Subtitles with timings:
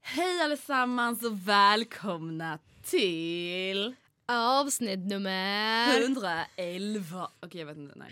[0.00, 3.94] Hej allesammans och välkomna till
[4.26, 6.02] Avsnitt nummer...
[6.02, 7.30] 111.
[7.40, 8.10] Okej jag vet inte, nej.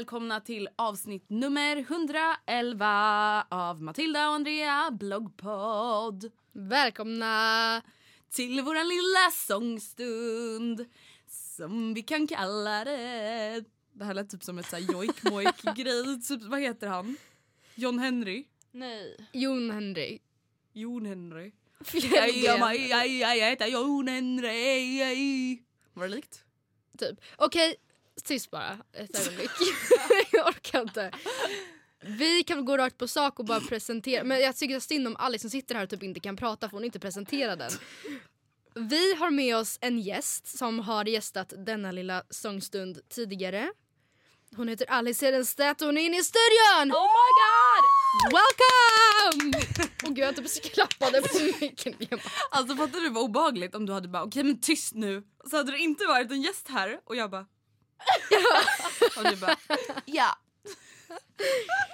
[0.00, 6.30] Välkomna till avsnitt nummer 111 av Matilda och Andrea bloggpodd.
[6.52, 7.82] Välkomna!
[8.30, 10.86] Till våran lilla sångstund
[11.28, 13.64] som vi kan kalla det.
[13.92, 16.22] Det här lät typ som ett så här jojk mojk grej.
[16.28, 17.16] Typ, vad heter han?
[17.74, 18.44] John Henry?
[18.70, 19.28] Nej.
[19.32, 20.18] Jon Henry.
[20.72, 21.52] Jon Henry.
[23.20, 25.62] Jag heter Jon Henry.
[25.92, 26.44] Var det likt?
[26.98, 27.20] Typ.
[27.36, 27.76] Okej,
[28.24, 29.50] tyst bara ett ögonblick.
[30.32, 31.10] jag orkar inte.
[32.02, 34.24] Vi kan gå rakt på sak och bara presentera.
[34.24, 36.76] Men jag tycker synd om Alice som sitter här och typ inte kan prata för
[36.76, 37.70] hon inte presentera den.
[38.74, 43.70] Vi har med oss en gäst som har gästat denna lilla sångstund tidigare.
[44.56, 46.92] Hon heter Alice Hedenstedt och hon är inne i studion!
[46.92, 47.84] Oh my god!
[48.32, 49.58] Welcome!
[50.04, 51.94] Och gud jag typ klappade på micken.
[52.50, 55.22] Alltså fattar du vad obehagligt om du hade bara okej men tyst nu.
[55.50, 57.46] Så hade det inte varit en gäst här och jag bara
[59.16, 59.56] och du bara
[60.04, 60.38] ja.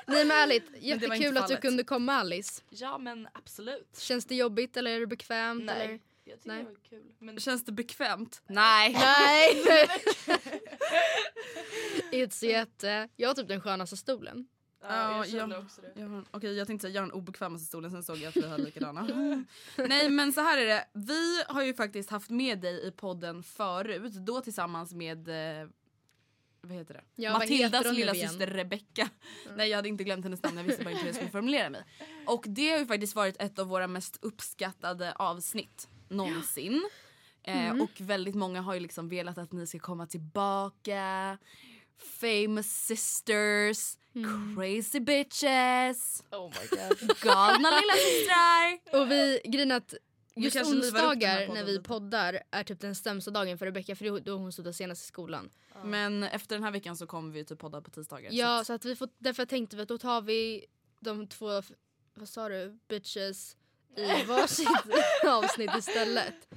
[0.07, 2.63] Nej men ärligt, jättekul att du kunde komma Alice.
[2.71, 3.99] Ja men absolut.
[3.99, 5.65] Känns det jobbigt eller är det bekvämt?
[5.65, 5.85] Nej.
[5.85, 6.01] Eller?
[6.25, 6.65] Jag tycker Nej.
[6.65, 7.13] det var kul.
[7.19, 8.43] Men Känns det bekvämt?
[8.47, 8.93] Nej.
[8.93, 9.63] Nej!
[12.25, 13.09] It's jätte...
[13.17, 14.49] Jag har typ den skönaste stolen.
[14.83, 16.01] ja, Ja, jag kände också det.
[16.01, 18.49] Jag Okej jag tänkte säga jag har den obekvämaste stolen sen såg jag att vi
[18.49, 19.03] har likadana.
[19.77, 20.89] Nej men så här är det.
[20.93, 24.13] Vi har ju faktiskt haft med dig i podden förut.
[24.13, 25.69] Då tillsammans med eh,
[26.67, 27.03] vad heter det?
[27.15, 29.09] Ja, Matildas lilla syster Rebecca.
[29.57, 31.71] Nej jag hade inte glömt hennes namn, jag visste bara inte hur jag skulle formulera
[31.71, 31.83] mig.
[32.27, 36.89] Och det har ju faktiskt varit ett av våra mest uppskattade avsnitt någonsin.
[37.45, 37.77] Mm.
[37.77, 41.39] Eh, och väldigt många har ju liksom velat att ni ska komma tillbaka.
[42.21, 44.57] Famous sisters, Mm.
[44.57, 47.17] crazy bitches, Oh my god.
[47.23, 49.01] galna lilla systrar.
[49.01, 49.95] Och vi, grejen att
[50.37, 54.53] just onsdagar när vi poddar är typ den sämsta dagen för Rebecca för då hon
[54.53, 55.51] slutar senast i skolan.
[55.85, 58.31] Men efter den här veckan så kommer vi typ podda på tisdagar.
[58.33, 60.67] Ja så så att vi får, därför tänkte vi att då tar vi
[61.01, 61.63] de två,
[62.15, 63.57] vad sa du, bitches
[63.97, 64.69] i varsitt
[65.27, 66.49] avsnitt istället.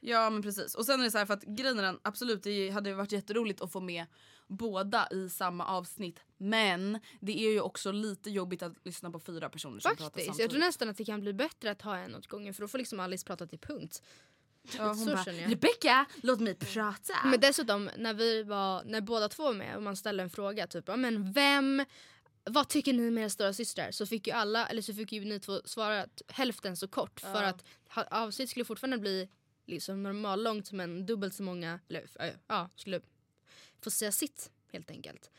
[0.00, 0.74] Ja men precis.
[0.74, 3.12] Och sen är det så här för att grejen är den, absolut det hade varit
[3.12, 4.06] jätteroligt att få med
[4.46, 6.20] båda i samma avsnitt.
[6.36, 10.26] Men det är ju också lite jobbigt att lyssna på fyra personer som pratar Faktiskt.
[10.26, 10.40] samtidigt.
[10.42, 12.68] Jag tror nästan att det kan bli bättre att ha en åt gången för då
[12.68, 14.02] får liksom Alice prata till punkt.
[14.78, 15.22] ja, hon bara.
[15.24, 17.14] Rebecca låt mig prata.
[17.24, 20.66] Men dessutom när vi var, när båda två var med och man ställer en fråga
[20.66, 21.84] typ, men vem
[22.50, 23.90] vad tycker ni med era stora systrar?
[23.90, 27.42] Så fick ju alla, eller så fick ju ni två svara hälften så kort för
[27.42, 27.48] Ja.
[27.48, 27.64] att
[28.12, 29.28] avsnitt skulle fortfarande bli
[29.66, 32.04] liksom normallångt men dubbelt så många, eller
[32.46, 33.00] ja, skulle
[33.92, 35.30] få säga sitt helt enkelt.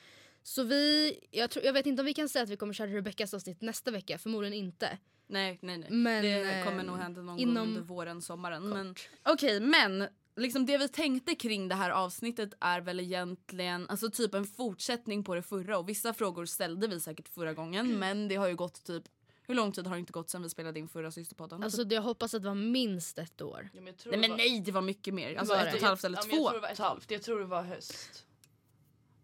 [0.43, 2.87] Så vi, jag, tror, jag vet inte om vi kan säga att vi kommer köra
[2.87, 4.97] Rebeckas avsnitt nästa vecka, förmodligen inte.
[5.27, 5.91] Nej, nej, nej.
[5.91, 8.69] Men, det kommer eh, nog hända någon inom gång under våren, sommaren.
[8.69, 8.95] Men
[9.25, 14.33] okej, men liksom det vi tänkte kring det här avsnittet är väl egentligen alltså typ
[14.33, 15.77] en fortsättning på det förra.
[15.77, 17.99] Och vissa frågor ställde vi säkert förra gången, Mm.
[18.19, 19.03] men det har ju gått typ
[19.49, 21.63] hur lång tid har det inte gått sen vi spelade in förra systerpodden?
[21.63, 23.69] Alltså jag hoppas att det var minst ett år.
[23.73, 25.35] Ja, men jag tror nej det men var- nej det var mycket mer.
[25.35, 25.71] Alltså Var ett det?
[25.71, 26.49] och ett halvt eller ja, men Jag två.
[26.49, 27.11] tror det var ett halvt.
[27.11, 28.25] Jag tror det var höst.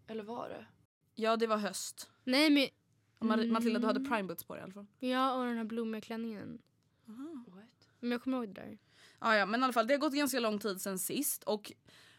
[0.06, 0.66] Eller var det?
[1.14, 2.10] Ja det var höst.
[2.24, 2.68] Nej men,
[3.30, 4.10] Mar- Matilda du hade Mm.
[4.10, 4.86] prime boots på dig i alla fall.
[4.98, 6.58] ja och den här blommiga klänningen.
[7.46, 7.88] What?
[8.00, 8.78] Men jag kommer ihåg det där.
[9.20, 11.72] Ja, ja men i alla fall det har gått ganska lång tid sen sist och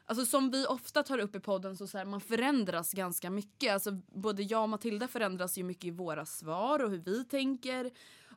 [0.06, 3.74] alltså som vi ofta tar upp i podden så, så här, man förändras ganska mycket.
[3.74, 7.92] Alltså både jag och Matilda förändras ju mycket i våra svar och hur vi tänker.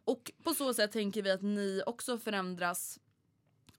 [0.05, 2.99] Och på så sätt tänker vi att ni också förändras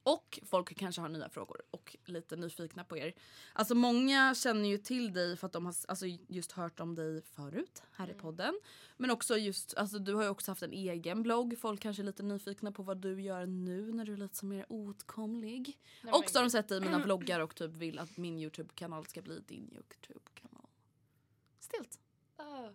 [0.09, 3.13] och folk kanske har nya frågor och lite nyfikna på er.
[3.53, 7.21] Alltså många känner ju till dig för att de har alltså, just hört om dig
[7.21, 8.59] förut här i podden.
[8.97, 11.55] Men också just, alltså du har ju också haft en egen blogg.
[11.59, 14.65] Folk kanske är lite nyfikna på vad du gör nu när du är lite mer
[14.69, 15.79] åtkomlig.
[16.01, 18.39] Nej, och så har de sett dig i mina vloggar och typ vill att min
[18.39, 20.67] Youtube-kanal ska bli din Youtube-kanal.
[21.59, 21.99] Stelt.
[22.37, 22.69] Ah.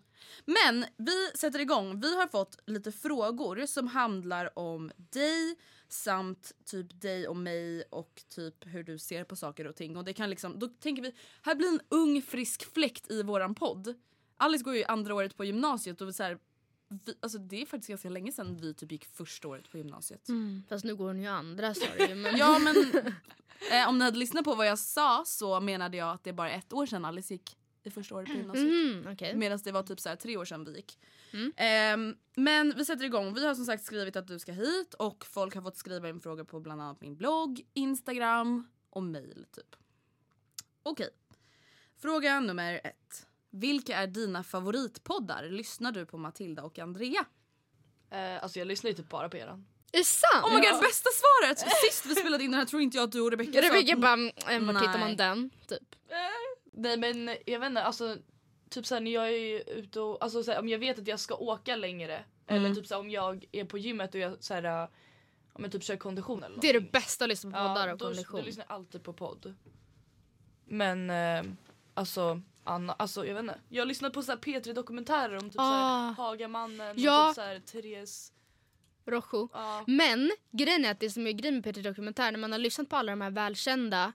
[0.45, 2.01] Men vi sätter igång.
[2.01, 5.57] Vi har fått lite frågor som handlar om dig
[5.95, 9.97] samt typ dig och mig och typ hur du ser på saker och ting.
[9.97, 11.13] Och det kan liksom, då tänker vi,
[11.43, 13.95] här blir en ung frisk fläkt i våran podd.
[14.37, 16.39] Alice går ju andra året på gymnasiet och så här,
[16.89, 20.29] vi, alltså det är faktiskt ganska länge sedan vi typ gick första året på gymnasiet.
[20.69, 22.15] Fast nu går hon ju andra sa du.
[22.15, 22.37] Men...
[22.37, 22.77] Ja men
[23.73, 26.35] eh, om ni hade lyssnat på vad jag sa så menade jag att det är
[26.35, 28.67] bara ett år sedan Alice gick i första året på gymnasiet.
[28.67, 29.35] Mhm, okej.
[29.35, 30.99] Medan det var typ så här tre år sedan vi gick.
[31.33, 31.53] Mm.
[31.57, 33.35] Ehm, men vi sätter igång.
[33.35, 36.21] Vi har som sagt skrivit att du ska hit och folk har fått skriva in
[36.21, 39.77] frågor på bland annat min blogg, Instagram och mail typ.
[40.83, 41.09] Okej.
[41.97, 43.27] Fråga nummer ett.
[43.51, 45.49] Vilka är dina favoritpoddar?
[45.49, 47.25] Lyssnar du på Matilda och Andrea?
[48.11, 49.67] Eh, alltså jag lyssnar ju typ bara på eran.
[49.93, 50.45] Är det sant?
[50.45, 51.59] Oh my god, bästa svaret!
[51.59, 53.97] Sist vi spelade in den här tror inte jag att du och Rebecca sa Rebecca
[53.97, 55.51] bara, mm, var tittar man den?
[55.67, 55.95] Typ.
[56.77, 58.17] Nej men jag vet inte, alltså
[58.71, 61.35] typ såhär när jag är ute och, alltså såhär, om jag vet att jag ska
[61.35, 62.65] åka längre Mm.
[62.65, 64.89] eller typ såhär om jag är på gymmet och jag såhär, äh, ja
[65.59, 68.05] men typ kör kondition eller Det är det bästa att lyssna på poddar och då,
[68.05, 68.41] kondition.
[68.41, 69.55] då lyssnar jag alltid på podd.
[70.65, 71.43] Men eh,
[71.95, 73.61] alltså Anna, alltså jag vet inte.
[73.69, 76.15] Jag har lyssnat på såhär P3 dokumentärer om typ Ah.
[76.15, 77.23] såhär Hagamannen Ja.
[77.23, 78.33] och typ såhär Therese.
[79.07, 79.49] Rojo.
[79.53, 79.85] Ja.
[79.87, 82.89] Men grejen är att det som är grejen med Peter Dokumentär, när man har lyssnat
[82.89, 84.13] på alla de här välkända,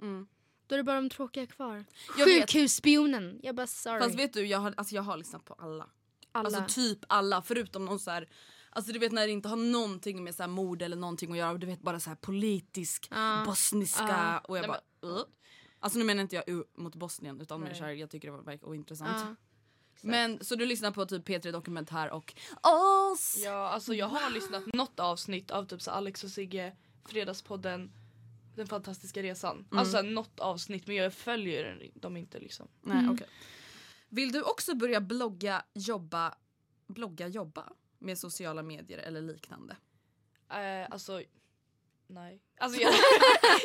[0.00, 0.26] Mm.
[0.66, 1.84] Då är det bara de tråkiga kvar.
[2.18, 2.50] Jag vet.
[2.50, 3.40] Sjukhusspionen.
[3.42, 4.00] Jag bara sorry.
[4.00, 5.90] Fast vet du, jag har, alltså jag har lyssnat på alla.
[6.32, 6.46] alla.
[6.48, 8.28] Alltså typ alla förutom någon så här
[8.70, 11.38] Alltså du vet när det inte har någonting med så här mord eller någonting att
[11.38, 13.42] göra du vet bara så här politisk, Ja.
[13.46, 14.38] bosniska Ja.
[14.38, 15.24] och jag Nej, bara uh.
[15.80, 17.78] Alltså nu menar inte jag uh, mot Bosnien utan mer Nej.
[17.78, 19.10] så här, jag tycker det var verkar ointressant.
[19.20, 19.34] Ja.
[20.02, 22.34] Men så du lyssnar på typ P3 Dokumentär och
[23.12, 23.36] oss!
[23.44, 26.76] Ja alltså jag har lyssnat något avsnitt av typ så Alex och Sigge,
[27.08, 27.92] Fredagspodden,
[28.56, 29.56] Den fantastiska resan.
[29.56, 29.78] Mm.
[29.78, 32.68] Alltså något avsnitt men jag följer dem inte liksom.
[32.82, 33.10] Nej Mm.
[33.14, 33.26] okej.
[34.08, 36.34] Vill du också börja blogga, jobba,
[36.86, 39.76] blogga, jobba med sociala medier eller liknande?
[40.50, 41.22] Eh, alltså
[42.06, 42.42] nej.
[42.58, 42.92] Alltså jag,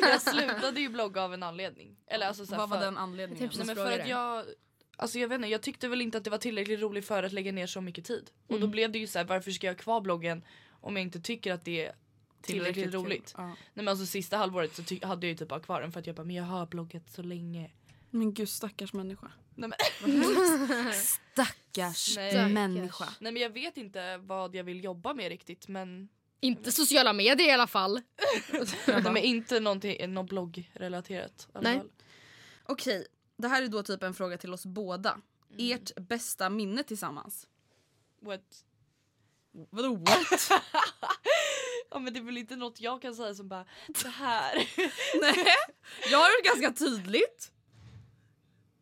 [0.00, 1.96] jag slutade ju blogga av en anledning.
[2.06, 3.48] Eller alltså så här Vad var för, den anledningen?
[3.50, 4.44] Typ Nej, för att jag
[4.96, 7.32] Alltså jag vet inte, jag tyckte väl inte att det var tillräckligt roligt för att
[7.32, 8.30] lägga ner så mycket tid.
[8.44, 8.60] Och Mm.
[8.60, 11.20] då blev det ju så här, varför ska jag ha kvar bloggen om jag inte
[11.20, 11.92] tycker att det
[12.42, 12.94] tillräckligt, kul.
[12.94, 13.34] roligt.
[13.36, 13.46] Ja.
[13.46, 16.16] Nej men alltså sista halvåret så ty- hade jag ju typ den för att jag
[16.16, 17.70] bara, men jag har bloggat så länge.
[18.10, 19.32] Men gud stackars människa.
[19.54, 19.70] Nej
[20.00, 20.24] men,
[20.92, 22.48] Stackars Nej.
[22.52, 23.08] människa.
[23.20, 26.08] nej men jag vet inte vad jag vill jobba med riktigt men,
[26.40, 28.00] Inte sociala medier i alla fall.
[28.86, 31.48] nej, men inte någonting, någon bloggrelaterat.
[31.60, 31.76] Nej.
[31.78, 31.90] fall.
[32.64, 33.06] Okej,
[33.36, 35.20] det här är då typ en fråga till oss båda.
[35.58, 37.48] Ert bästa minne tillsammans?
[38.20, 38.64] What?
[39.70, 40.50] Vadå what?
[41.92, 43.64] Ja men det är väl inte något jag kan säga som bara,
[44.02, 44.54] det här.
[45.20, 45.46] Nej,
[46.10, 47.50] jag har det ganska tydligt.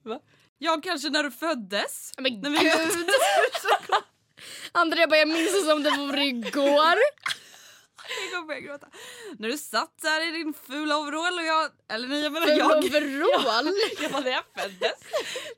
[0.03, 0.21] Va?
[0.59, 2.13] Jag kanske när du föddes.
[2.19, 3.09] Men När vi- gud!
[4.73, 6.97] Andrea bara jag minns det som det vore igår.
[8.23, 8.87] Jag kommer börja gråta.
[9.39, 11.71] När du satt där i din fula overall och jag...
[11.89, 12.85] Eller nej jag menar Full jag.
[12.85, 13.69] overall.
[14.01, 14.93] Jag bara, när jag föddes.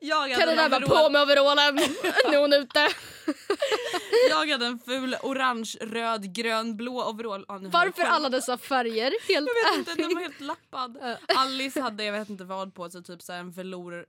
[0.01, 1.75] Jag hade, Carina en bara på med overallen.
[2.29, 2.79] Nu är hon ute.
[4.29, 7.45] jag hade en ful orange, röd, grön, blå overall.
[7.47, 9.13] Jag Varför alla dessa färger?
[9.27, 11.17] Helt Jag vet inte, den var helt lappad.
[11.37, 14.05] Alice hade jag vet inte vad på sig, typ så här en velour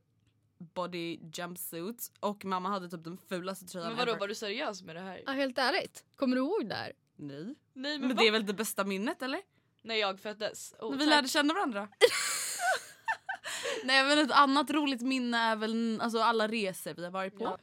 [0.75, 4.21] body jumpsuit och mamma hade typ den fulaste tröjan Men vadå ever.
[4.21, 5.23] var du seriös med det här?
[5.27, 6.05] Ja, helt ärligt.
[6.17, 6.93] Kommer du ihåg det här?
[7.17, 7.55] Nej.
[7.73, 9.41] Nej Men men, det är väl det bästa minnet eller?
[9.83, 10.75] När jag föddes.
[10.79, 11.11] Oh, När vi tack.
[11.11, 11.89] lärde känna varandra.
[13.85, 17.45] Nej men ett annat roligt minne är väl alltså, alla resor vi har varit på.
[17.45, 17.59] Ja.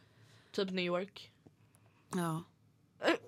[0.52, 1.32] Typ New York.
[2.16, 2.44] Ja.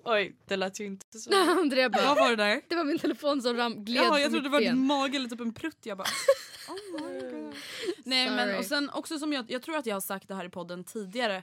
[0.04, 1.34] Oj, det lät ju inte så.
[1.60, 2.62] Andrea bara, Vad var det där?
[2.68, 5.16] det var min telefon som ram, gled Ja, på jag trodde det var din mage
[5.16, 5.78] eller typ en prutt.
[5.86, 6.08] Jag bara...
[6.68, 7.54] Oh my God.
[8.04, 10.44] Nej men och sen också som jag, jag tror att jag har sagt det här
[10.44, 11.42] i podden tidigare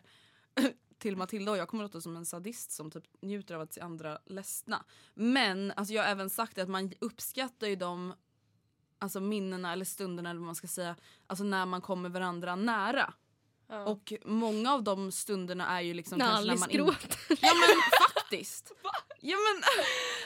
[1.01, 3.81] till Matilda och jag kommer låta som en sadist som typ njuter av att se
[3.81, 4.85] andra ledsna.
[5.13, 8.13] Men alltså jag har även sagt att man uppskattar ju de
[8.99, 10.95] alltså minnena eller stunderna eller vad man ska säga
[11.27, 13.13] alltså när man kommer varandra nära.
[13.67, 13.85] Ja.
[13.85, 17.17] Och många av de stunderna är ju liksom När kanske när Alice man gråter.
[17.41, 18.71] Ja men faktiskt.
[19.23, 19.63] Ja men,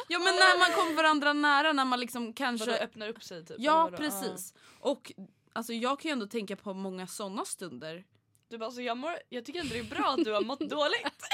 [0.08, 2.78] ja men när man kommer varandra nära när man liksom Vadå, kanske...
[2.78, 3.58] öppnar upp sig typ?
[3.60, 3.98] Ja vadå?
[3.98, 4.54] precis.
[4.80, 5.12] Och
[5.54, 8.06] alltså jag kan ju ändå tänka på många såna stunder.
[8.50, 10.60] Du bara, alltså, jag, mår, jag tycker ändå det är bra att du har mått
[10.70, 11.26] dåligt.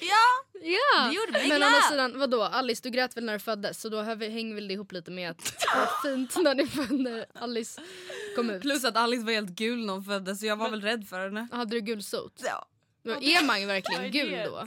[0.00, 0.60] Ja!
[0.62, 1.08] Ja!
[1.08, 2.42] Det gjorde mig Men å andra sidan, vadå?
[2.42, 4.92] Alice du grät väl när du föddes så då hör vi- hänger väl det ihop
[4.92, 7.82] lite med att det var fint när ni födde Alice
[8.36, 8.62] kom ut.
[8.62, 11.08] Plus att Alice var helt gul när hon föddes så jag var Men- väl rädd
[11.08, 11.48] för henne.
[11.52, 12.40] Hade du gulsot?
[12.44, 12.68] Ja.
[13.04, 14.66] Då Är man ju verkligen gul då?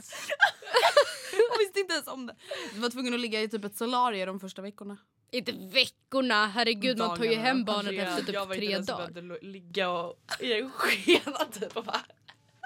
[1.32, 2.36] Jag visste inte ens om det.
[2.74, 4.96] Jag var tvungen att ligga i typ ett solarium de första veckorna.
[5.30, 7.46] Inte veckorna, herregud man tar ju Dagarna.
[7.48, 9.10] hem barnet Andrea, efter typ jag var inte tre den som dagar.
[9.10, 12.00] behövde ligga och i en skena typ och bara...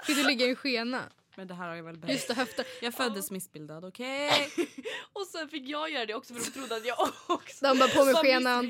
[0.05, 1.01] Fick du ligga i en skena?
[1.35, 1.99] Men det här har jag väl.
[2.07, 2.65] Just det, höfter.
[2.81, 4.29] Jag föddes missbildad, okej?
[5.13, 7.89] Och sen fick jag göra det också för de trodde att jag också De bara
[7.89, 8.69] på med skenan,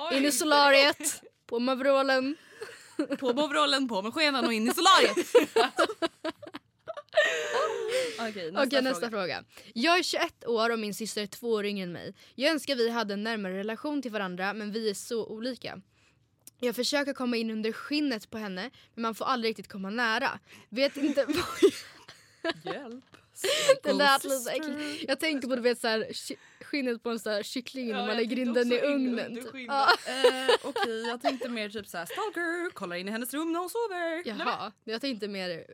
[0.00, 2.36] jag in i solariet, på med overallen.
[3.18, 5.16] På med overallen, på med skenan och in i solariet.
[8.20, 9.44] Okej, nästa, Okej nästa fråga.
[9.74, 12.14] Jag är 21 år och min syster är två år yngre än mig.
[12.34, 15.80] Jag önskar vi hade en närmare relation till varandra men vi är så olika.
[16.58, 20.38] Jag försöker komma in under skinnet på henne men man får aldrig riktigt komma nära.
[20.68, 21.24] Vet inte
[22.42, 23.04] vad Hjälp.
[23.82, 25.04] det lät lite äckligt.
[25.08, 26.06] Jag tänker på du vet, så här,
[26.64, 29.34] skinnet på en så här kyckling Ja, när man lägger in den i ugnen.
[29.34, 29.46] Typ.
[29.68, 29.88] Ja.
[30.06, 33.70] Eh, Okej, jag tänkte mer typ såhär stalker, kollar in i hennes rum när hon
[33.70, 34.22] sover.
[34.24, 35.64] Jaha, jag tänkte mer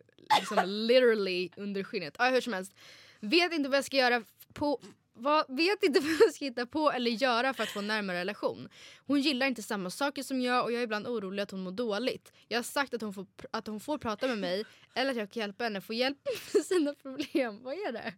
[0.41, 2.17] liksom literally under skinnet.
[2.19, 2.73] Ja, hur som helst.
[3.21, 4.23] Vet inte vad jag ska göra
[4.55, 4.81] på
[5.17, 8.21] vad, vet inte vad jag ska hitta på eller göra för att få en närmare
[8.21, 8.69] relation.
[9.07, 11.73] Hon gillar inte samma saker som jag och jag är ibland orolig att hon mår
[11.73, 12.33] dåligt.
[12.49, 15.31] Jag har sagt att hon får, att hon får prata med mig eller att jag
[15.31, 16.19] kan hjälpa henne få hjälp
[16.55, 17.63] med sina problem.
[17.63, 18.15] Vad är det?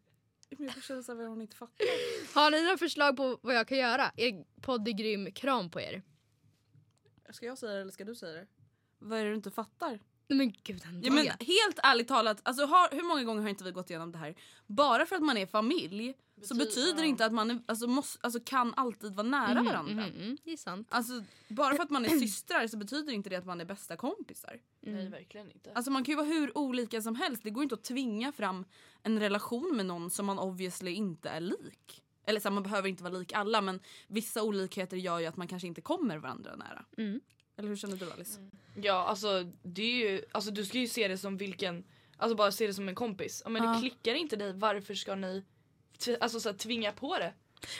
[0.48, 1.86] Jag får känna såhär vad hon inte fattar.
[2.34, 4.12] Har ni några förslag på vad jag kan göra?
[4.16, 5.32] Er podd är grym.
[5.32, 6.02] Kram på er.
[7.30, 8.46] Ska jag säga det eller ska du säga det?
[8.98, 10.00] Vad är det du inte fattar?
[10.28, 13.70] Men gud Ja, men helt ärligt talat, alltså, har, hur många gånger har inte vi
[13.72, 14.34] gått igenom det här?
[14.66, 17.04] Bara för att man är familj så Betyder- betyder ja.
[17.08, 20.06] inte att man är, alltså, måste, alltså, kan alltid vara nära Mhm, varandra.
[20.06, 20.36] mhm.
[20.44, 20.88] Det är sant.
[20.90, 21.12] Alltså,
[21.48, 24.60] bara för att man är systrar så betyder inte det att man är bästa kompisar.
[24.80, 25.72] Nej verkligen inte.
[25.72, 27.42] Alltså man kan ju vara hur olika som helst.
[27.42, 28.64] Det går inte att tvinga fram
[29.02, 32.02] en relation med någon som man obviously inte är lik.
[32.26, 35.36] Eller så här, man behöver inte vara lik alla men vissa olikheter gör ju att
[35.36, 36.84] man kanske inte kommer varandra nära.
[36.96, 37.20] Mm.
[37.58, 38.40] Eller hur känner du Alice?
[38.82, 41.84] Ja alltså det är ju, alltså du ska ju se det som vilken,
[42.16, 43.42] alltså bara se det som en kompis.
[43.46, 43.72] Men Ja.
[43.72, 45.44] det klickar inte dig, varför ska ni
[46.20, 47.34] alltså, så här, tvinga på det?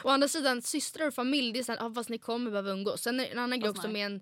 [0.05, 3.03] Å andra sidan systrar och familj, det är såhär, ah, fast ni kommer behöva umgås.
[3.03, 4.21] Sen är det en annan grej också med en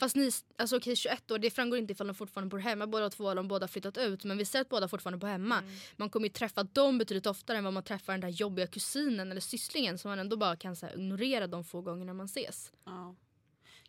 [0.00, 3.10] Fast ni, alltså okej 21 år, det framgår inte ifall de fortfarande bor hemma båda
[3.10, 4.24] två eller om båda flyttat ut.
[4.24, 5.58] Men vi ser att båda fortfarande bor hemma.
[5.58, 5.70] Mm.
[5.96, 9.30] Man kommer ju träffa dem betydligt oftare än vad man träffar den där jobbiga kusinen
[9.30, 12.72] eller sysslingen som man ändå bara kan så här, ignorera de få gångerna man ses.
[12.84, 13.14] Ja.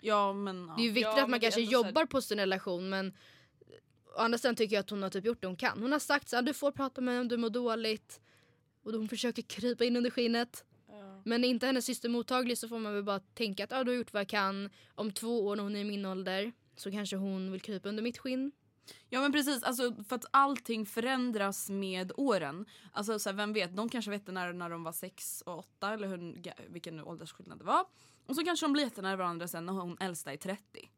[0.02, 0.74] Ja men ja.
[0.76, 3.14] Det är ju viktigt Ja, att man kanske jobbar på sin relation men
[4.16, 5.82] å andra sidan tycker jag att hon har typ gjort det hon kan.
[5.82, 8.22] Hon har sagt så här, du får prata med mig om du mår dåligt.
[8.84, 10.66] Och hon försöker krypa in under skinnet.
[10.88, 11.22] Ja.
[11.26, 13.92] Men är inte hennes syster mottaglig så får man väl bara tänka att ah, du
[13.92, 14.70] har gjort vad jag kan.
[14.96, 18.04] Om två år när hon är i min ålder så kanske hon vill krypa under
[18.04, 18.52] mitt skinn.
[19.10, 22.66] Ja men precis, alltså, för att allting förändras med åren.
[22.92, 25.94] Alltså så här, vem vet, de kanske var jättenära när de var sex och åtta
[25.94, 27.86] eller hur, vilken nu åldersskillnad det var.
[28.26, 30.90] Och så kanske de blir jättenära varandra sen när hon äldsta är 30.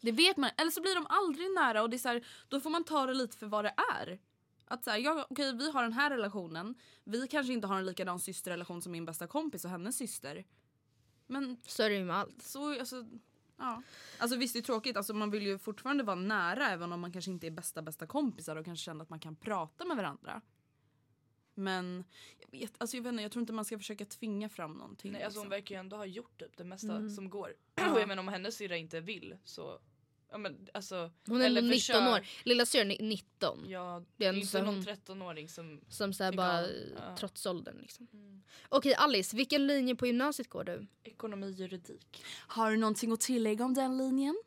[0.00, 2.60] Det vet man, eller så blir de aldrig nära och det är så här, då
[2.60, 4.18] får man ta det lite för vad det är.
[4.64, 7.86] Att så här, ja, okej vi har den här relationen, vi kanske inte har en
[7.86, 10.44] likadan systerrelation som min bästa kompis och hennes syster.
[11.26, 12.42] Men Så är det ju med allt.
[12.42, 13.04] så, alltså,
[13.58, 13.82] ja.
[14.18, 17.12] Alltså visst det är tråkigt, alltså, man vill ju fortfarande vara nära även om man
[17.12, 20.40] kanske inte är bästa bästa kompisar och kanske känner att man kan prata med varandra.
[21.54, 22.04] Men
[22.38, 25.12] jag vet, alltså jag vet inte, jag tror inte man ska försöka tvinga fram någonting.
[25.12, 25.50] Nej, alltså hon liksom.
[25.50, 27.10] verkar ju ändå ha gjort typ det mesta Mm.
[27.10, 27.54] som går.
[27.92, 29.78] Och jag menar om hennes syrra inte vill så,
[30.36, 31.10] ja men alltså.
[31.26, 32.26] Hon är eller ändå 19 försök- år.
[32.44, 33.64] Lilla syrran är 19.
[33.68, 35.80] Ja, Det det är är ändå inte så någon hon- 13-åring som...
[35.88, 37.16] Som så här Tycker bara ja.
[37.18, 38.06] trots åldern liksom.
[38.12, 38.42] Mm.
[38.68, 40.86] Okej Alice, vilken linje på gymnasiet går du?
[41.04, 42.24] Ekonomi, juridik.
[42.48, 44.42] Har du någonting att tillägga om den linjen?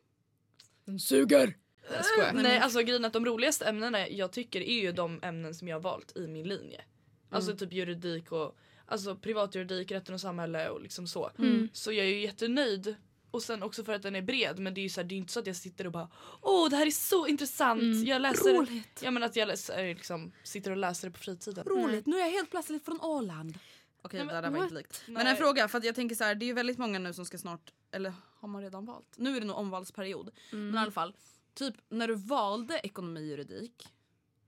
[0.84, 1.56] Den suger!
[1.94, 2.32] Jag skojar.
[2.32, 5.68] Nej alltså grejen är att de roligaste ämnena jag tycker är ju de ämnen som
[5.68, 6.84] jag har valt i min linje.
[7.30, 8.56] Alltså typ juridik och
[8.86, 11.30] alltså privatjuridik, rätten och samhälle och liksom så.
[11.72, 12.94] Så jag är ju jättenöjd.
[13.30, 15.14] Och sen också för att den är bred men det är ju så här, det
[15.14, 16.08] är inte så att jag sitter och bara
[16.42, 18.06] åh det här är så intressant.
[18.06, 19.00] Jag läser Roligt.
[19.02, 21.64] Ja men att jag läser, liksom, sitter och läser det på fritiden.
[21.64, 23.58] Roligt, nu är jag helt plötsligt från Åland.
[24.02, 25.02] Okej Nej, det men där var inte likt.
[25.06, 27.12] Men en fråga, för att jag tänker så här, det är ju väldigt många nu
[27.12, 29.14] som ska snart, eller har man redan valt?
[29.16, 30.30] Nu är det nog omvalsperiod.
[30.50, 31.14] Men i alla fall,
[31.54, 33.88] typ när du valde ekonomi och juridik.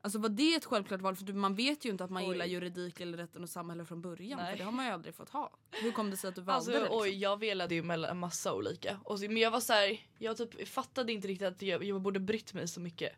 [0.04, 1.16] Alltså var det ett självklart val?
[1.16, 2.28] För man vet ju inte att man Oj.
[2.28, 4.38] gillar juridik eller rätten och samhälle från början.
[4.38, 4.50] Nej.
[4.50, 5.50] För det har man ju aldrig fått ha.
[5.70, 6.80] Hur kom det sig att du valde Alltså det?
[6.80, 6.98] Liksom?
[6.98, 8.98] oj jag velade ju mellan en massa olika.
[9.04, 12.00] Och så, men jag var så här, jag typ fattade inte riktigt att jag, jag
[12.00, 13.12] borde brytt mig så mycket.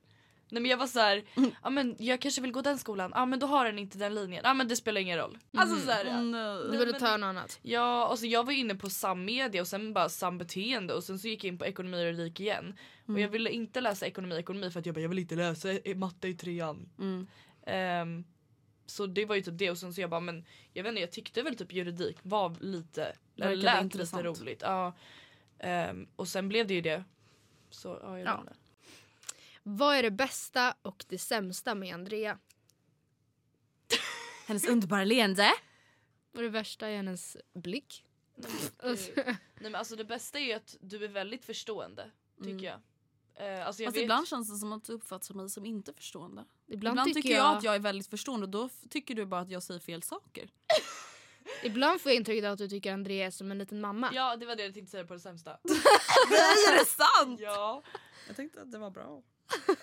[0.48, 1.24] Nej men jag var så här,
[1.62, 4.14] ja men jag kanske vill gå den skolan, ja men då har den inte den
[4.14, 5.38] linjen, ja men det spelar ingen roll.
[5.56, 6.62] Alltså så här, Åh, nej.
[6.70, 7.58] Du ville ta något annat.
[7.62, 11.44] Ja, alltså jag var inne på sammedia och sen bara sambeteende och sen så gick
[11.44, 12.74] jag in på ekonomi och juridik igen.
[13.06, 15.73] Och jag ville inte läsa ekonomi ekonomi för att jag bara jag vill inte läsa
[15.73, 16.88] i- matte i trean.
[16.99, 17.26] Mm.
[17.66, 18.25] Ehm,
[18.87, 21.00] så det var ju typ det och sen så jag bara men jag vet inte
[21.00, 24.25] jag tyckte väl typ juridik var lite, eller lät intressant.
[24.25, 24.62] lite roligt.
[24.62, 24.92] Ja.
[25.58, 27.04] Ehm, och sen blev det ju det.
[27.70, 28.44] Så ja, jag Ja.
[29.62, 32.38] Vad är det bästa och det sämsta med Andrea?
[34.46, 35.50] Hennes underbara leende.
[36.34, 38.04] Och det värsta är hennes blick.
[38.84, 42.11] Nej men alltså det bästa är ju att du är väldigt förstående
[42.44, 42.80] tycker jag.
[43.36, 45.92] Eh, alltså jag Fast vet, ibland känns det som att du uppfattar mig som inte
[45.92, 46.44] förstående.
[46.66, 49.40] ibland, Ibland, tycker jag, jag, att jag är väldigt förstående och då tycker du bara
[49.40, 50.50] att jag säger fel saker.
[51.62, 54.10] Ibland får jag intrycket att du tycker Andrea är som en liten mamma.
[54.12, 55.50] Ja det var det jag tänkte säga på det sämsta.
[56.30, 57.40] Nej är det sant?
[57.40, 57.82] ja.
[58.26, 59.22] Jag tänkte att det var bra.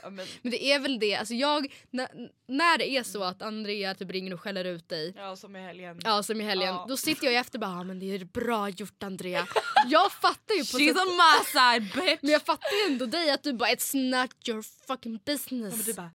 [0.03, 2.07] Ja men, Men det är väl det, alltså jag, när,
[2.47, 5.59] när det är så att Andrea typ ringer och skäller ut dig ja som i
[5.61, 5.99] helgen.
[6.03, 6.85] Ja som i helgen, Ja.
[6.89, 9.47] då sitter jag efter och bara ah, men det är bra gjort Andrea.
[9.87, 12.19] Jag fattar ju på She's sätt, on my side bitch!
[12.21, 15.75] men jag fattar ju ändå dig att du bara it's not your fucking Ja, business.
[15.75, 16.11] men du bara,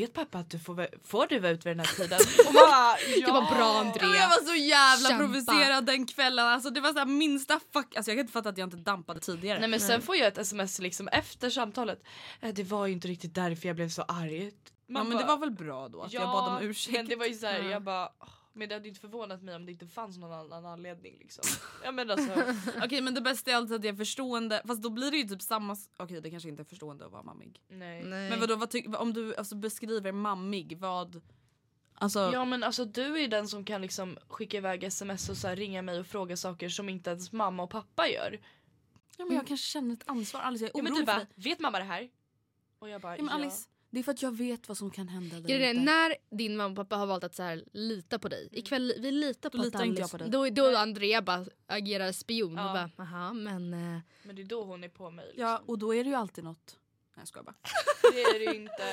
[0.00, 2.18] vet pappa att du får, får du vara ute vid den här tiden?
[2.48, 4.08] Och man bara, Det var bra Ja, Andrea.
[4.08, 5.24] men jag var så jävla Kämpa.
[5.24, 6.46] provocerad den kvällen.
[6.46, 7.96] Alltså, det var så här minsta fuck.
[7.96, 9.58] Alltså, jag kan inte fatta att jag inte dampade tidigare.
[9.60, 12.02] Nej men sen får jag ett sms liksom efter samtalet.
[12.40, 14.44] "Eh, Det var ju inte riktigt därför jag blev så arg.
[14.44, 14.50] ja,
[14.88, 16.96] Man men bara, det var väl bra då att jag bad om ursäkt.
[16.96, 17.70] Men det var ju såhär, Ja.
[17.70, 20.66] jag bara "Åh, men det hade inte förvånat mig om det inte fanns någon annan
[20.66, 21.44] anledning liksom.
[21.84, 24.62] Ja men alltså, Okej men det bästa är alltid att jag är förstående.
[24.66, 25.76] Fast då blir det ju typ samma...
[25.96, 27.62] Okej det kanske inte är förstående att vara mammig.
[27.68, 28.04] nej.
[28.04, 28.30] Nej.
[28.30, 31.22] Men vadå, vad ty- om du alltså, beskriver mammig, vad...
[31.94, 32.30] Alltså...
[32.32, 35.56] Ja men alltså du är den som kan liksom skicka iväg sms och så här,
[35.56, 38.40] ringa mig och fråga saker som inte ens mamma och pappa gör.
[39.16, 40.40] Ja, men jag kanske känner ett ansvar.
[40.40, 42.10] Alice jag är Ja men du bara, vet mamma det här?
[42.78, 45.08] Och jag bara, Ja, men Alice, det är för att jag vet vad som kan
[45.08, 45.80] hända där ute.
[45.80, 48.48] när din mamma och pappa har valt att så här, lita på dig.
[48.52, 50.30] Ikväll, vi litar på Då att litar inte jag Alice- på dig.
[50.30, 52.54] Då, då Andrea bara agerar spion.
[52.56, 52.66] Ja.
[52.66, 53.74] Och bara, aha men...
[53.74, 55.24] eh, Men det är då hon är på mig.
[55.26, 55.42] Liksom.
[55.42, 56.76] Ja och då är det ju alltid något.
[57.14, 57.54] Nej jag skojar bara.
[58.12, 58.84] Det är det ju inte.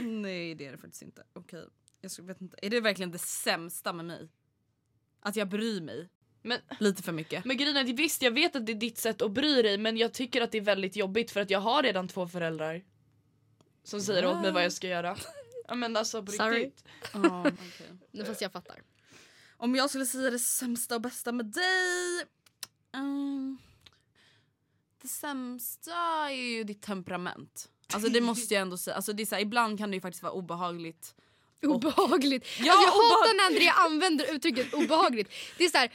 [0.08, 1.22] Nej det är det faktiskt inte.
[1.32, 1.64] Okej.
[2.00, 2.56] Jag ska- vet inte.
[2.62, 4.28] Är det verkligen det sämsta med mig?
[5.20, 6.08] Att jag bryr mig
[6.42, 7.44] Men, lite för mycket.
[7.44, 9.96] men grejen är, visst jag vet att det är ditt sätt att bry dig men
[9.96, 12.84] jag tycker att det är väldigt jobbigt för att jag har redan två föräldrar.
[13.84, 15.16] Som säger åt mig vad jag ska göra.
[15.68, 16.64] Ja men alltså på Sorry.
[16.64, 16.84] riktigt.
[17.12, 17.86] Ja, okej.
[18.10, 18.82] nu fast jag fattar.
[19.56, 22.24] Om jag skulle säga det sämsta och bästa med dig.
[22.94, 23.58] Mm,
[25.02, 25.92] det sämsta
[26.30, 27.68] är ju ditt temperament.
[27.92, 28.96] Alltså det måste jag ändå säga.
[28.96, 31.14] Alltså det är så här, ibland kan det ju faktiskt vara obehagligt.
[31.62, 32.46] Obehagligt.
[32.60, 35.30] Ja, alltså, jag obehag- hatar när Andrea använder uttrycket obehagligt.
[35.58, 35.92] Det är så här,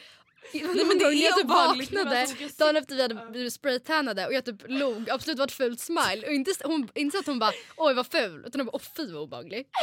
[0.54, 4.28] Nej, men det jag är typ obehagligt, men vaknade dagen efter vi hade blivit spraytannade
[4.28, 7.28] och jag typ log, absolut var ett fult smile och inte, hon, inte så att
[7.28, 9.67] hon bara oj vad ful utan hon bara åh fy vad obehaglig.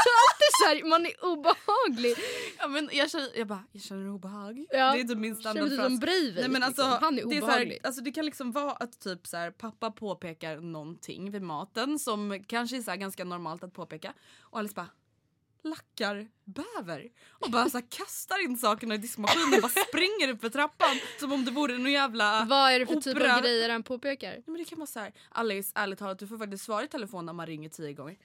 [0.00, 2.14] Alltså, alltid så här, man är obehaglig.
[2.58, 4.66] Ja, men jag, känner, jag bara, jag känner obehag.
[4.70, 4.92] Ja.
[4.92, 6.00] Det är typ min Känner du som standardfras.
[6.00, 6.40] Breivik?
[6.40, 6.98] Nej, men alltså, liksom.
[7.04, 7.78] Han är det, är så obehaglig.
[7.82, 11.98] här, alltså, det kan liksom vara att typ så här, pappa påpekar någonting vid maten
[11.98, 14.12] som kanske är så här, ganska normalt att påpeka.
[14.40, 14.88] Och Alice bara
[15.64, 20.40] lackar bäver och bara så här, kastar in sakerna i diskmaskinen och bara springer upp
[20.40, 22.44] för trappan som om det vore någon jävla...
[22.44, 23.36] Vad är det för typ opera.
[23.36, 24.30] av grejer han påpekar?
[24.30, 26.88] Nej, men det kan vara så här, Alice ärligt talat du får faktiskt svara i
[26.88, 28.16] telefon när man ringer tio gånger.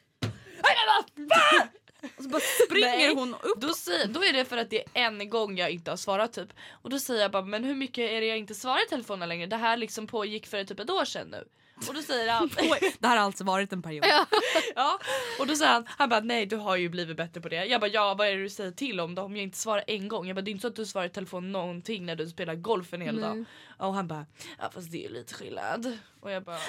[2.18, 3.16] Och så bara springer Nej.
[3.16, 3.58] hon upp.
[3.62, 6.34] Då, säger, då är det för att det är en gång jag inte har svarat
[6.34, 6.50] typ.
[6.72, 9.30] Och då säger jag bara men hur mycket är det jag inte svarar i telefonen
[9.30, 9.48] längre?
[9.48, 11.48] Det här liksom pågick för typ ett år sedan nu.
[11.88, 12.50] Och då säger han
[13.00, 14.06] Det här har alltså varit en period.
[14.76, 15.00] ja.
[15.40, 17.66] Och då säger han, han bara nej du har ju blivit bättre på det.
[17.66, 19.84] Jag bara ja vad är det du säger till om då om jag inte svarar
[19.88, 20.28] en gång?
[20.28, 22.56] Jag bara det är inte så att du svarar i telefon någonting när du spelar
[22.56, 23.46] golf en hel dag.
[23.78, 24.26] Och han bara
[24.60, 25.98] ja fast det är lite skillnad.
[26.20, 26.60] Och jag bara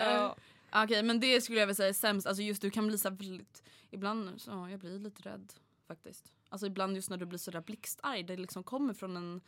[0.00, 0.36] ja.
[0.74, 2.26] Okej men det skulle jag väl säga är sämst.
[2.26, 3.62] Alltså just du kan bli så väldigt...
[3.90, 5.52] Ibland så ja, jag blir lite rädd
[5.88, 6.32] faktiskt.
[6.48, 8.22] Alltså ibland just när du blir sådär blixtarg.
[8.22, 9.40] Det liksom kommer från en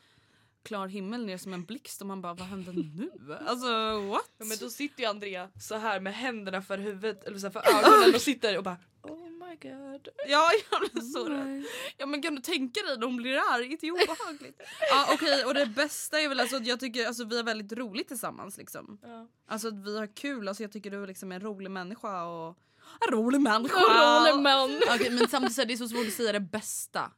[0.65, 3.11] klar himmel ner som en blixt och man bara vad hände nu?
[3.47, 4.31] Alltså what?
[4.39, 7.53] Ja, men då sitter ju Andrea så här med händerna för huvudet eller så här
[7.53, 10.09] för ögonen och sitter och bara Oh my god.
[10.29, 11.65] Ja jag blir så rädd.
[11.97, 13.77] Ja men kan du tänka dig när hon blir arg?
[13.81, 14.61] Det är obehagligt.
[14.91, 17.73] ja okej och det bästa är väl alltså att jag tycker alltså vi har väldigt
[17.73, 18.99] roligt tillsammans liksom.
[19.03, 19.29] Ja.
[19.49, 22.59] Alltså att vi har kul, alltså jag tycker du är liksom en rolig människa och
[23.07, 23.81] en rolig människa.
[23.81, 24.81] Rolig man.
[24.95, 27.11] Okej men samtidigt så är det så svårt att säga det bästa.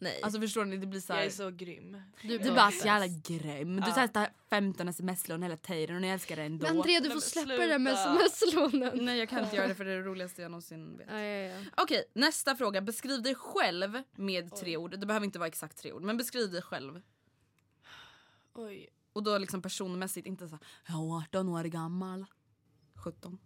[0.00, 0.20] Nej.
[0.22, 0.76] Alltså förstår ni?
[0.76, 2.02] Det blir så Jag här, är så grym.
[2.22, 3.76] du Du är bara så jävla grym.
[3.76, 3.92] Du Ja.
[3.96, 6.66] testar 15 sms-lån hela tiden och ni älskar det ändå.
[6.66, 9.04] Men Andrea du får släppa det där med sms-lånen.
[9.04, 11.06] Nej jag kan inte göra det för det är det roligaste jag någonsin vet.
[11.10, 11.64] Ja, ja, ja.
[11.76, 12.80] Okej, nästa fråga.
[12.80, 14.90] Beskriv dig själv med tre ord.
[15.00, 17.00] Det behöver inte vara exakt tre ord, men beskriv dig själv.
[18.54, 18.88] Oj.
[19.12, 22.24] Och då liksom personmässigt, inte så här, jag är 18 år gammal.
[22.94, 23.38] 17.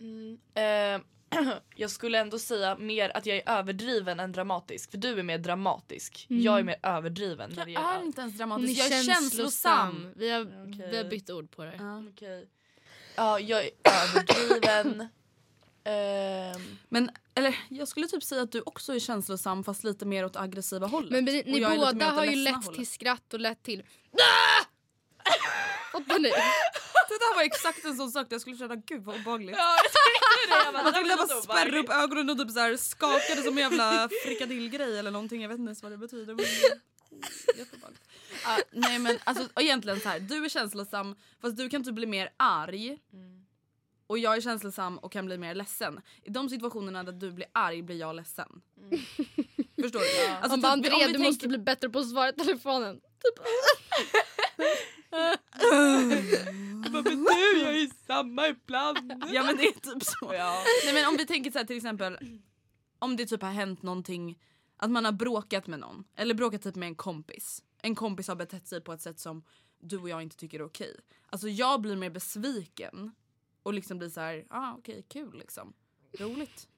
[0.00, 0.38] Mm.
[0.54, 1.06] Eh,
[1.74, 4.90] jag skulle ändå säga mer att jag är överdriven än dramatisk.
[4.90, 6.26] För du är mer dramatisk.
[6.28, 7.52] Jag är mer överdriven.
[7.56, 10.12] Jag är inte ens dramatisk, är jag är känslosam.
[10.16, 10.88] Vi har, Okej.
[10.90, 11.74] vi har bytt ord på det.
[11.78, 12.02] Ja.
[12.12, 12.48] Okej.
[13.16, 15.08] Ja, jag är överdriven.
[15.84, 20.24] Ehm, Men eller, jag skulle typ säga att du också är känslosam fast lite mer
[20.24, 21.10] åt aggressiva hållet.
[21.10, 22.74] Men ni, ni båda har ju lett hållet.
[22.74, 23.82] till skratt och lett till...
[25.92, 26.30] Fattar ni?
[27.18, 29.56] Det där var exakt en sån sak där jag skulle känna gud vad obehagligt.
[29.58, 29.76] ja,
[30.50, 30.66] jag.
[30.66, 33.62] Jag bara, skulle var bara spärra upp ögonen och typ så här skakade som en
[33.70, 35.42] jävla frikadillgrej eller någonting.
[35.42, 36.34] Jag vet inte ens vad det betyder.
[36.34, 36.44] Men...
[38.44, 42.06] Ah, nej men alltså egentligen så här, du är känslosam fast du kan typ bli
[42.06, 42.98] mer arg.
[44.06, 46.00] Och jag är känslosam och kan bli mer ledsen.
[46.24, 48.62] I de situationerna där du blir arg blir jag ledsen.
[49.82, 50.26] Förstår du?
[50.32, 52.28] Alltså, Han bara typ, om Andrea vi du tänker- måste bli bättre på att svara
[52.28, 53.00] i telefonen.
[56.92, 57.24] Men du,
[57.62, 59.12] jag är samma ibland.
[59.32, 60.34] Ja men det är typ så.
[60.34, 60.64] Ja.
[60.84, 62.18] Nej men om vi tänker så här till exempel
[62.98, 64.38] om det typ har hänt någonting
[64.76, 67.62] att man har bråkat med någon eller bråkat typ med en kompis.
[67.82, 69.42] En kompis har betett sig på ett sätt som
[69.78, 70.96] du och jag inte tycker är okej.
[71.30, 73.14] Alltså jag blir mer besviken
[73.62, 75.72] och liksom blir så här, ah okej kul liksom.
[76.18, 76.68] Roligt.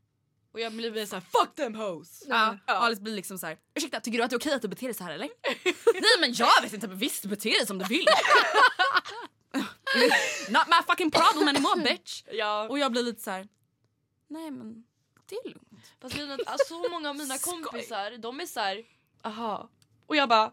[0.52, 2.22] Och jag blir såhär fuck them hoes.
[2.28, 2.56] Ja.
[2.66, 4.86] Alice blir liksom så här, ursäkta tycker du att det är okej att du beter
[4.86, 5.28] dig så här eller?
[5.94, 8.04] Nej men jag vet inte men visst bete dig som du vill.
[10.48, 12.22] Not my fucking problem anymore bitch.
[12.32, 12.68] Ja.
[12.68, 13.48] Och jag blir lite så här.
[14.28, 14.84] nej men
[15.26, 15.92] det är lugnt.
[16.00, 18.84] Fast att, alltså, så många av mina kompisar de är så här,
[19.22, 19.70] aha.
[20.06, 20.52] Och jag bara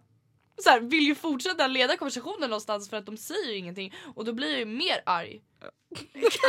[0.63, 4.25] så här, vill ju fortsätta leda konversationen någonstans för att de säger ju ingenting och
[4.25, 5.41] då blir jag ju mer arg.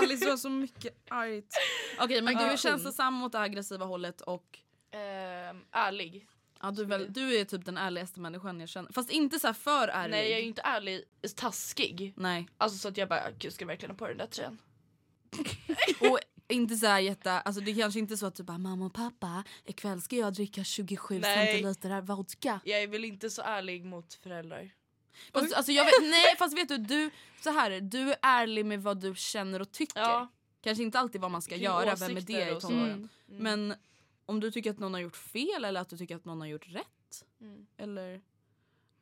[0.02, 1.52] Alice har så mycket argt.
[2.00, 2.70] Okej men du är Aggression.
[2.70, 4.58] känslosam åt det aggressiva hållet och
[4.90, 6.26] Ehm, ärlig.
[6.62, 8.92] ja, du, är väl, du är typ den ärligaste människan jag känner.
[8.92, 10.10] Fast inte så här för ärlig.
[10.10, 11.04] Nej jag är ju inte ärlig,
[11.36, 12.12] taskig.
[12.16, 12.48] Nej.
[12.58, 14.58] Alltså så att jag bara, gud ska jag verkligen ha på den där tröjan?
[16.00, 16.18] Och
[16.48, 18.94] inte så här jätte, alltså det är kanske inte så att du bara mamma och
[18.94, 21.46] pappa ikväll ska jag dricka 27 Nej.
[21.46, 22.60] centiliter vodka.
[22.64, 24.70] Jag är väl inte så ärlig mot föräldrar.
[25.32, 28.82] Fast, alltså, jag vet, nej fast vet du, du, så här, du är ärlig med
[28.82, 30.00] vad du känner och tycker.
[30.00, 30.28] Ja.
[30.60, 32.68] Kanske inte alltid vad man ska Kring göra, vem är det i och så.
[32.68, 33.08] tonåren.
[33.28, 33.42] Mm.
[33.42, 33.74] Men
[34.26, 36.48] om du tycker att någon har gjort fel eller att du tycker att någon har
[36.48, 37.24] gjort rätt.
[37.40, 37.66] Mm.
[37.76, 38.20] Eller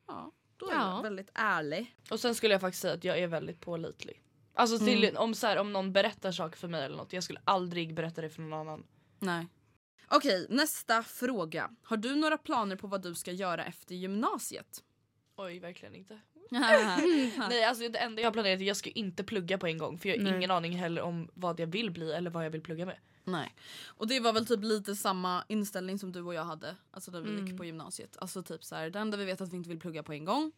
[0.07, 0.95] ja, då är Ja.
[0.97, 1.95] du väldigt ärlig.
[2.11, 4.21] Och sen skulle jag faktiskt säga att jag är väldigt pålitlig.
[4.57, 7.41] Alltså till, om, så här, om någon berättar saker för mig eller något, jag skulle
[7.43, 8.83] aldrig berätta det för någon annan.
[9.19, 9.47] Nej.
[10.07, 11.69] Okej, nästa fråga.
[11.83, 14.83] Har du några planer på vad du ska göra efter gymnasiet?
[15.35, 16.19] Oj, verkligen inte.
[16.49, 17.63] Nej.
[17.63, 19.97] Alltså det enda jag har planerat är att jag ska inte plugga på en gång
[19.99, 20.35] för jag har Nej.
[20.35, 22.97] ingen aning heller om vad jag vill bli eller vad jag vill plugga med.
[23.23, 23.55] Nej.
[23.85, 26.75] Och det var väl typ lite samma inställning som du och jag hade.
[26.91, 27.47] Alltså när vi Mm.
[27.47, 28.17] gick på gymnasiet.
[28.21, 30.25] Alltså typ så här, det enda vi vet att vi inte vill plugga på en
[30.25, 30.51] gång.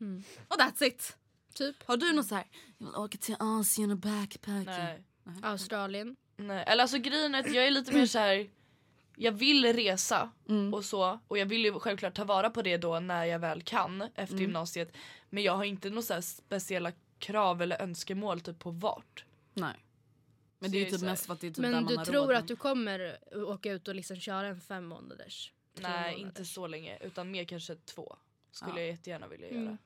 [0.00, 0.22] Mm.
[0.48, 1.16] Och that's it.
[1.56, 2.44] Typ Har du något så här,
[2.78, 4.64] jag vill åka till Asien och backpacka.
[4.64, 5.02] Nej.
[5.42, 6.16] Australien.
[6.36, 6.64] Nej.
[6.66, 8.50] Eller alltså grejen är att jag är lite mer så här.
[9.16, 10.74] Jag vill resa Mm.
[10.74, 13.62] och så och jag vill ju självklart ta vara på det då när jag väl
[13.62, 14.92] kan efter gymnasiet.
[15.30, 19.24] Men jag har inte några speciella krav eller önskemål typ på vart.
[19.54, 19.84] Nej.
[20.58, 21.86] Men Så det är ju typ mest för att det är typ där Men man
[21.86, 25.52] du har tror råd att du kommer åka ut och liksom köra en fem månaders?
[25.74, 26.18] Nej månaders?
[26.18, 28.16] inte så länge utan mer kanske två.
[28.52, 28.78] Skulle Ja.
[28.80, 29.78] jag jättegärna vilja Mm.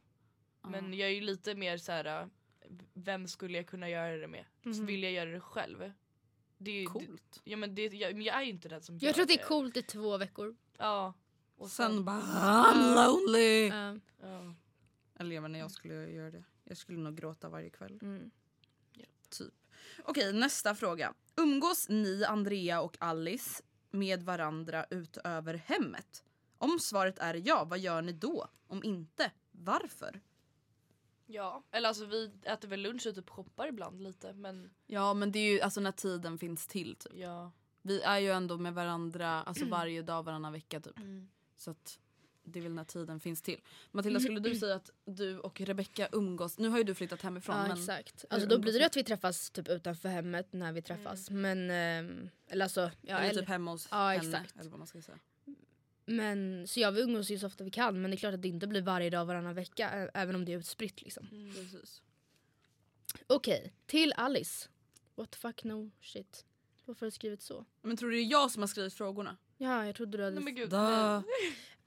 [0.63, 2.23] Men jag är ju lite mer så här.
[2.23, 2.27] äh,
[2.95, 4.45] Vem skulle jag kunna göra det med?
[4.63, 4.87] Så Mhm.
[4.87, 5.93] vill jag göra det själv?
[6.59, 7.41] Det är ju, det, Coolt.
[7.45, 9.29] ja, men det, jag, men jag är ju inte den som gör Jag tror att
[9.29, 10.57] det är coolt i två veckor.
[10.79, 11.15] Ja.
[11.57, 13.69] Och Sen bara I'm lonely.
[13.69, 13.97] Ja.
[14.29, 14.55] ja.
[15.19, 16.45] Eller jag inte, jag skulle göra det.
[16.65, 17.99] Jag skulle nog gråta varje kväll.
[18.03, 18.31] Mm.
[19.31, 19.55] Typ.
[20.05, 21.15] Okej, nästa fråga.
[21.37, 26.25] Umgås ni, Andrea och Alice med varandra utöver hemmet?
[26.59, 28.49] Om svaret är ja, vad gör ni då?
[28.67, 30.21] Om inte, varför?
[31.31, 31.63] Ja.
[31.71, 35.39] Eller alltså vi äter väl lunch och typ shoppar ibland lite men Ja, men det
[35.39, 36.97] är ju alltså när tiden finns till.
[36.97, 37.13] Typ.
[37.15, 37.53] ja.
[37.83, 40.97] Vi är ju ändå med varandra alltså varje dag, varannan vecka typ.
[41.57, 41.99] Så att
[42.43, 43.61] det är väl när tiden finns till.
[43.91, 47.57] Matilda skulle du säga att du och Rebecca umgås, nu har ju du flyttat hemifrån
[47.57, 48.25] Ja men exakt.
[48.31, 51.31] Alltså då blir det att vi träffas typ utanför hemmet när vi träffas.
[51.31, 54.29] Men ehm, eller alltså, ja, eller eller, typ hemma hos Ja, henne.
[54.29, 54.57] exakt.
[54.61, 55.19] Eller vad man ska säga.
[56.17, 58.43] Men så ja vi umgås ju så ofta vi kan men det är klart att
[58.43, 61.29] det inte blir varje dag varannan vecka ä- även om det är utspritt liksom.
[61.55, 62.03] Precis.
[63.27, 64.69] Okej, till Alice.
[65.15, 66.45] What the fuck no shit.
[66.85, 67.65] Varför har du skrivit så?
[67.83, 69.37] Men tror du det är jag som har skrivit frågorna?
[69.59, 70.35] Ja jag trodde du hade...
[70.35, 70.71] Nej men gud.
[70.71, 71.23] Da.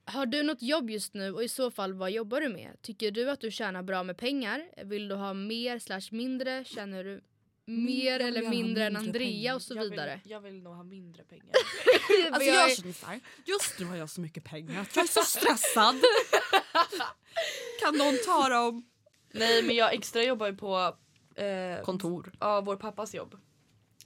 [0.04, 2.76] Har du något jobb just nu och i så fall vad jobbar du med?
[2.82, 4.68] Tycker du att du tjänar bra med pengar?
[4.84, 6.64] Vill du ha mer slash mindre?
[6.64, 7.20] Känner du
[7.66, 9.54] mer jag eller mindre än Andrea pengar.
[9.54, 10.20] och så jag vidare?
[10.24, 11.46] Vill, jag vill nog ha mindre pengar.
[12.32, 15.02] Alltså jag jag är- känner såhär, just nu har jag så mycket pengar att jag
[15.04, 15.94] är så stressad.
[17.80, 18.84] kan någon ta dem?
[19.32, 20.96] Nej men jag extra jobbar ju på
[21.34, 22.32] eh, Kontor.
[22.40, 23.36] ja, vår pappas jobb.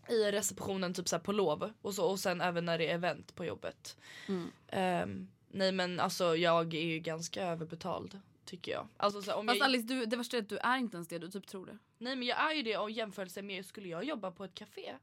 [0.09, 2.95] I receptionen typ så här på lov och, så, och sen även när det är
[2.95, 3.97] event på jobbet.
[4.29, 4.51] Mm.
[4.69, 8.89] Ehm, nej men alltså jag är ju ganska överbetald tycker jag.
[8.97, 11.09] Alltså, så om Fast jag Alice, du, det värsta är att du är inte ens
[11.09, 11.79] det, du typ tror det.
[11.99, 14.95] nej men jag är ju det och jämförelse med skulle jag jobba på ett café?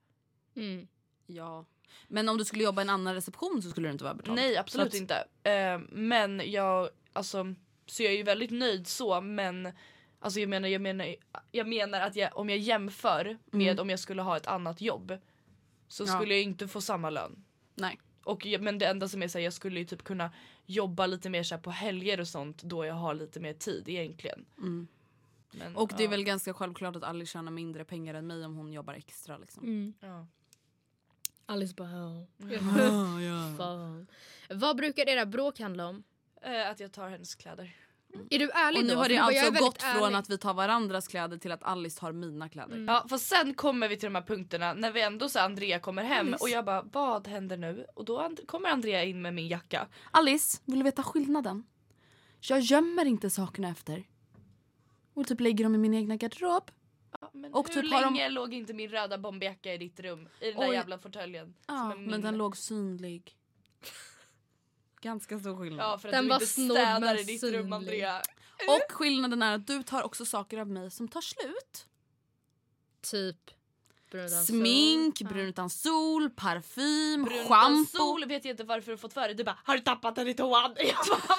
[0.56, 0.88] Mm.
[1.28, 1.66] Ja.
[2.08, 4.36] Men om du skulle jobba i en annan reception så skulle du inte vara betald.
[4.36, 5.28] Nej absolut att- inte.
[5.44, 7.56] Ehm, men jag alltså
[7.86, 9.72] så jag är ju väldigt nöjd så men
[10.20, 11.16] Alltså jag menar, jag menar,
[11.52, 13.80] jag menar att jag, om jag jämför med Mm.
[13.82, 15.18] om jag skulle ha ett annat jobb
[15.88, 16.08] så Ja.
[16.08, 17.44] skulle jag inte få samma lön.
[17.76, 18.00] Nej.
[18.26, 20.32] Och, men det enda som är så här, jag skulle ju typ kunna
[20.66, 23.90] jobba lite mer så här på helger och sånt då jag har lite mer tid
[23.90, 24.46] egentligen.
[24.58, 24.88] Mm.
[25.52, 26.10] Men, Och det är ja.
[26.12, 29.64] väl ganska självklart att Alice tjänar mindre pengar än mig om hon jobbar extra liksom.
[29.64, 29.94] Mm.
[30.00, 30.28] Ja.
[31.46, 32.28] Alice bara ja.
[32.82, 33.58] Ah, ja.
[33.58, 34.08] Fan.
[34.50, 36.04] Vad brukar era bråk handla om?
[36.42, 37.76] Eh, att jag tar hennes kläder.
[38.30, 39.00] Är du ärlig Och nu då?
[39.00, 40.16] har det alltså gått från ärlig.
[40.18, 42.76] att vi tar varandras kläder till att Alice tar mina kläder.
[42.76, 42.86] Mm.
[42.88, 46.04] Ja fast sen kommer vi till de här punkterna när vi ändå så Andrea kommer
[46.04, 46.44] hem Alice.
[46.44, 47.86] och jag bara vad händer nu?
[47.96, 49.88] Och då kommer Andrea in med min jacka.
[50.12, 51.64] Alice, vill du veta skillnaden?
[52.40, 54.04] Jag gömmer inte sakerna efter.
[55.14, 56.72] Och typ lägger dem i min egna garderob.
[57.22, 60.00] Ja, men Och hur typ har de- länge låg inte min röda bomberjacka i ditt
[60.00, 60.30] rum?
[60.42, 60.76] I den där Oj.
[60.76, 61.54] jävla fåtöljen?
[61.68, 62.06] Ja, min.
[62.10, 63.36] men den låg synlig.
[65.06, 65.86] Ganska stor skillnad.
[65.86, 67.60] Ja för att Den du var inte snodd, städar i ditt synlig.
[67.60, 68.22] rum Andrea.
[68.68, 71.86] Och skillnaden är att du tar också saker av mig som tar slut.
[73.02, 73.38] Typ
[74.12, 75.28] brun Smink, sol.
[75.28, 77.98] brun utan sol, parfym, Brun schampo.
[77.98, 79.34] sol vet jag inte varför du har fått för dig.
[79.36, 80.76] Du bara har du tappat den i toan?
[80.78, 81.38] Jag bara,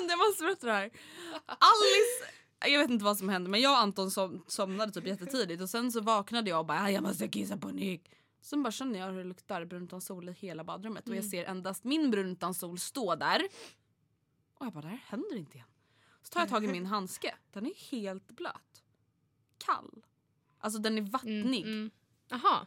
[0.00, 0.90] Men jag måste berätta det här.
[1.46, 2.34] Alice,
[2.72, 5.70] jag vet inte vad som hände men jag och Anton som, somnade typ jättetidigt och
[5.70, 8.04] sen så vaknade jag och bara "Ah, jag måste kissa på nytt.
[8.46, 11.44] Sen bara känner jag hur det luktar brun sol i hela badrummet och jag ser
[11.44, 13.42] endast min brun sol stå där.
[14.54, 15.68] Och jag bara det här händer inte igen.
[16.22, 18.84] Så tar jag tag i min handske, den är helt blöt.
[19.58, 20.04] Kall.
[20.58, 21.62] Alltså den är vattnig.
[21.62, 21.90] Mm,
[22.32, 22.66] mm.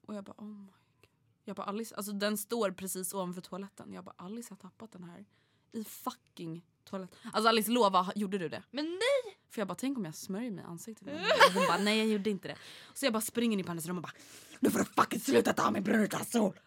[0.00, 1.10] Och jag bara oh my god.
[1.44, 3.92] Jag bara Alice, alltså den står precis ovanför toaletten.
[3.92, 5.26] Jag bara Alice har tappat den här
[5.72, 7.30] i fucking toaletten.
[7.32, 8.62] Alltså Alice lova, gjorde du det?
[8.70, 9.38] men nej!
[9.50, 11.08] För jag bara tänk om jag smörjer mig i ansiktet.
[11.08, 12.56] Och hon bara nej jag gjorde inte det.
[12.94, 14.12] Så jag bara springer in på hennes rum och bara
[14.60, 16.60] nu får du fucking sluta ta min brun utan sol.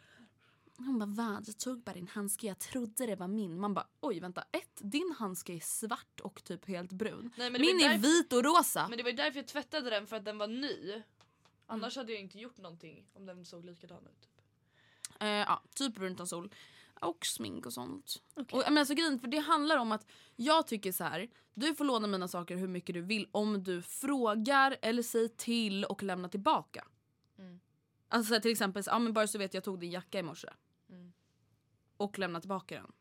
[0.77, 1.47] Hon bara vad?
[1.47, 3.59] Jag tog bara din handske, jag trodde det var min.
[3.59, 7.31] Man bara oj vänta, ett din handske är svart och typ helt brun.
[7.37, 8.87] Nej, min är därför- vit och rosa.
[8.87, 11.01] Men det var ju därför jag tvättade den för att den var ny.
[11.65, 14.21] Annars hade jag inte gjort någonting om den såg likadan ut.
[14.21, 14.43] Typ.
[15.19, 16.53] Eh, ja, typ brun utan sol.
[17.01, 18.21] Och smink och sånt.
[18.35, 21.27] Och, men alltså, grejen, för det handlar om att jag tycker så här.
[21.53, 25.85] Du får låna mina saker hur mycket du vill om du frågar eller säger till
[25.85, 26.85] och lämnar tillbaka.
[27.37, 27.59] Mm.
[28.09, 30.47] Alltså här, till exempel, så, men bara så vet jag tog din jacka i morse.
[30.89, 31.13] Mm.
[31.97, 32.91] Och lämnar tillbaka den.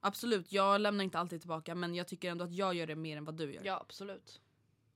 [0.00, 3.16] Absolut, jag lämnar inte alltid tillbaka men jag tycker ändå att jag gör det mer
[3.16, 3.62] än vad du gör.
[3.64, 4.40] Ja absolut.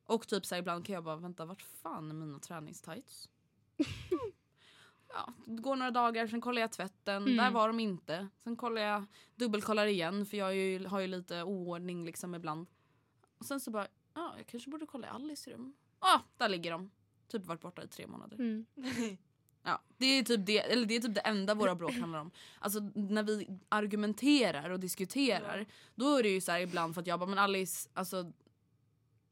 [0.05, 3.29] Och typ så här, ibland kan jag bara vänta vart fan är mina träningstights?
[5.09, 7.37] ja, det går några dagar, sen kollar jag tvätten, Mm.
[7.37, 8.29] där var de inte.
[8.37, 12.67] Sen kollar jag, dubbelkollar igen för jag ju, har ju lite oordning liksom ibland.
[13.39, 15.75] Och sen så bara, ja jag kanske borde kolla i Alice rum.
[16.01, 16.91] Ja, där ligger de.
[17.29, 18.37] Typ varit borta i tre månader.
[18.37, 18.67] Mm.
[19.67, 22.31] Ja, det är typ det, eller det är typ det enda våra bråk handlar om.
[22.59, 27.07] Alltså när vi argumenterar och diskuterar då är det ju så här ibland för att
[27.07, 28.33] jag bara men Alice alltså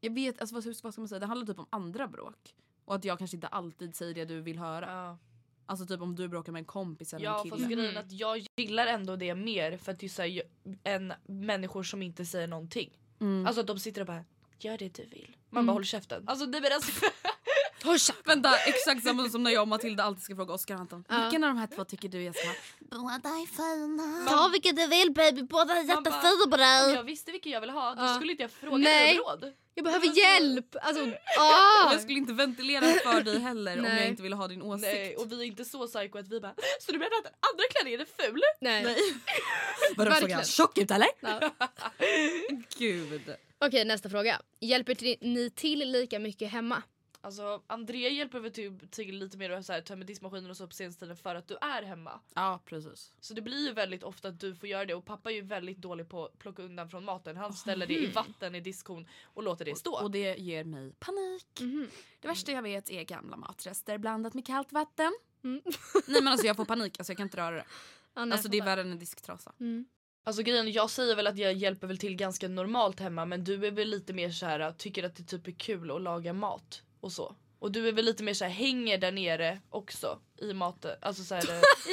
[0.01, 2.95] jag vet alltså vad, vad ska man säga det handlar typ om andra bråk och
[2.95, 4.87] att jag kanske inte alltid säger det du vill höra.
[4.93, 5.19] Ja,
[5.67, 7.75] Alltså typ om du bråkar med en kompis eller ja en fast kille.
[7.75, 10.43] grejen är att jag gillar ändå det mer för att det är så här,
[10.85, 12.91] än människor som inte säger någonting.
[13.21, 13.47] Mm.
[13.47, 14.25] Alltså att de sitter och bara
[14.59, 15.37] gör det du vill.
[15.51, 15.67] Man Mm.
[15.67, 16.23] bara håll käften.
[16.27, 16.93] Alltså det men alltså,
[18.25, 21.05] Vänta, exakt samma som när jag och Matilda alltid ska fråga Oskar och Anton.
[21.09, 21.23] Ja.
[21.23, 22.55] Vilken av de här två tycker du jag ska ha?
[22.81, 24.31] Båda är fina.
[24.31, 26.95] Ta vilket du vill baby, båda är jättefina på Om dig.
[26.95, 28.15] jag visste vilken jag ville ha då Ja.
[28.15, 29.07] skulle inte jag fråga Nej.
[29.15, 29.53] dig om råd.
[29.75, 30.77] Jag behöver hjälp.
[30.83, 31.03] Alltså,
[31.39, 31.93] ah.
[31.93, 33.97] Jag skulle inte ventilera för dig heller om Nej.
[34.01, 34.87] jag inte ville ha din åsikt.
[34.93, 37.33] Nej, och vi är inte så psycho att vi bara Så du menar att den
[37.53, 38.41] andra klänningen är ful?
[38.61, 38.85] Nej.
[38.85, 38.97] Nej.
[39.97, 41.09] Vadå såg jag tjock ut eller?
[41.21, 41.51] Ja.
[42.79, 43.35] Gud.
[43.59, 44.41] Okej nästa fråga.
[44.61, 46.83] Hjälper ni till lika mycket hemma?
[47.25, 50.57] Alltså Andrea hjälper väl typ till lite mer att så här, ta med diskmaskinen och
[50.57, 52.21] så på senaste för att du är hemma.
[52.35, 53.13] Ja precis.
[53.21, 55.43] Så det blir ju väldigt ofta att du får göra det och pappa är ju
[55.43, 57.37] väldigt dålig på att plocka undan från maten.
[57.37, 60.03] Han ställer det i vatten i diskhon och låter det stå.
[60.03, 61.61] Och det ger mig panik.
[61.61, 61.89] Mhm.
[62.21, 65.13] Det värsta jag vet är gamla matrester blandat med kallt vatten.
[65.45, 65.63] Mm.
[66.07, 67.65] Nej men alltså jag får panik, alltså jag kan inte röra det.
[68.15, 69.53] Ja, nej, Alltså det är värre än en disktrasa.
[69.61, 69.87] Mm.
[70.25, 73.67] Alltså grejen, jag säger väl att jag hjälper väl till ganska normalt hemma men du
[73.67, 76.83] är väl lite mer så här tycker att det typ är kul att laga mat
[77.03, 77.37] och så.
[77.59, 80.97] Och du är väl lite mer så här hänger där nere också i maten.
[81.03, 81.57] Alltså så här, eh,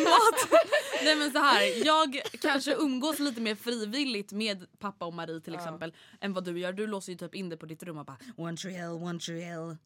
[0.00, 0.68] i maten!
[1.04, 5.52] Nej men så här, jag kanske umgås lite mer frivilligt med pappa och Marie till
[5.52, 5.58] Ja.
[5.58, 6.72] exempel än vad du gör.
[6.72, 9.18] Du låser ju typ in dig på ditt rum och bara one tree hill, one
[9.18, 9.76] tree hill.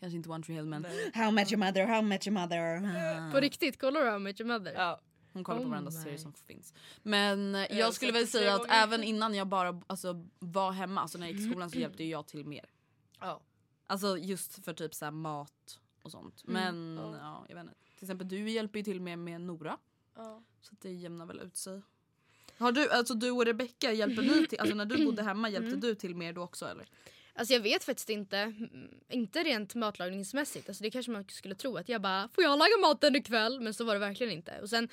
[0.00, 1.10] Kanske inte one tree hill men Nej.
[1.14, 3.30] how met your mother, how met your mother.
[3.32, 4.72] På riktigt, kollar du How I Met Your Mother?
[4.72, 5.00] Ja.
[5.32, 5.96] Hon kollar på Oh varenda my.
[5.96, 6.74] serie som finns.
[7.02, 11.00] Men eh, har jag skulle väl säga att även innan jag bara alltså, var hemma,
[11.00, 12.64] alltså när jag gick i skolan så hjälpte ju jag till mer.
[13.20, 13.40] Ja.
[13.92, 16.42] Alltså just för typ så här mat och sånt.
[16.44, 17.16] Men Ja.
[17.20, 17.46] ja.
[17.48, 17.74] jag vet inte.
[17.96, 19.78] Till exempel du hjälper ju till med med Nora.
[20.16, 20.42] Ja.
[20.60, 21.82] Så det jämnar väl ut sig.
[22.58, 25.76] Har du, alltså du och Rebecca, hjälper ni till, alltså när du bodde hemma hjälpte
[25.76, 26.86] du till mer då också eller?
[27.34, 28.38] Alltså jag vet faktiskt inte.
[28.38, 30.68] Mm, Inte rent matlagningsmässigt.
[30.68, 33.60] Alltså det kanske man skulle tro att jag bara får jag laga maten ikväll?
[33.60, 34.60] Men så var det verkligen inte.
[34.60, 34.88] Och sen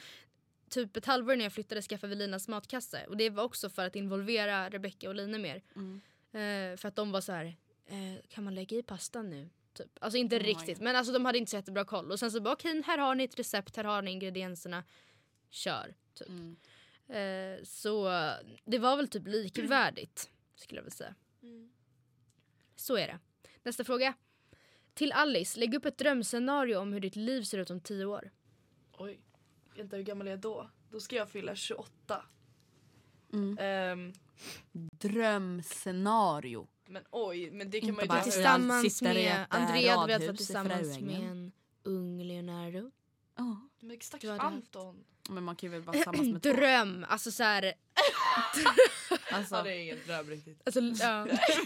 [0.70, 3.06] typ ett halvår när jag flyttade skaffade vi Linas matkasse.
[3.08, 5.62] Och det var också för att involvera Rebecca och Line mer.
[5.76, 6.02] Mm.
[6.32, 7.56] Eh, för att de var så här,
[7.90, 9.50] eh, kan man lägga i pastan nu?
[9.74, 9.98] Typ.
[10.02, 12.12] Alltså inte Oh riktigt men alltså de hade inte så jättebra koll.
[12.12, 14.84] Och sen så bara okej här har ni ett recept, här har ni ingredienserna.
[15.50, 15.96] Kör.
[16.14, 16.30] Typ.
[16.30, 16.58] Mm.
[17.08, 18.10] Eh, så
[18.66, 21.16] det var väl typ likvärdigt skulle jag vilja säga.
[22.76, 23.20] Så är det.
[23.64, 24.14] Nästa fråga.
[24.94, 28.32] Till Alice, lägg upp ett drömscenario om hur ditt liv ser ut om tio år.
[28.98, 29.20] Oj.
[29.76, 30.70] Vänta hur gammal är jag då?
[30.92, 32.24] Då ska jag fylla 28.
[33.34, 33.58] Mm.
[33.60, 34.14] Ehm,
[34.92, 36.68] Drömscenario.
[36.90, 40.28] Men oj, men det kan Inte man ju bara Tillsammans med Andrea, du vet radhus
[40.28, 41.52] var i tillsammans med en
[41.84, 42.92] ung Leonardo.
[43.36, 43.68] Ja.
[43.80, 45.04] Men stackars hade Anton.
[45.30, 46.50] Men man kan ju väl vara tillsammans med två.
[46.54, 47.64] Dröm, alltså så här,
[49.32, 50.62] Alltså, Ja, det är ingen dröm riktigt.
[50.66, 51.26] alltså, ja.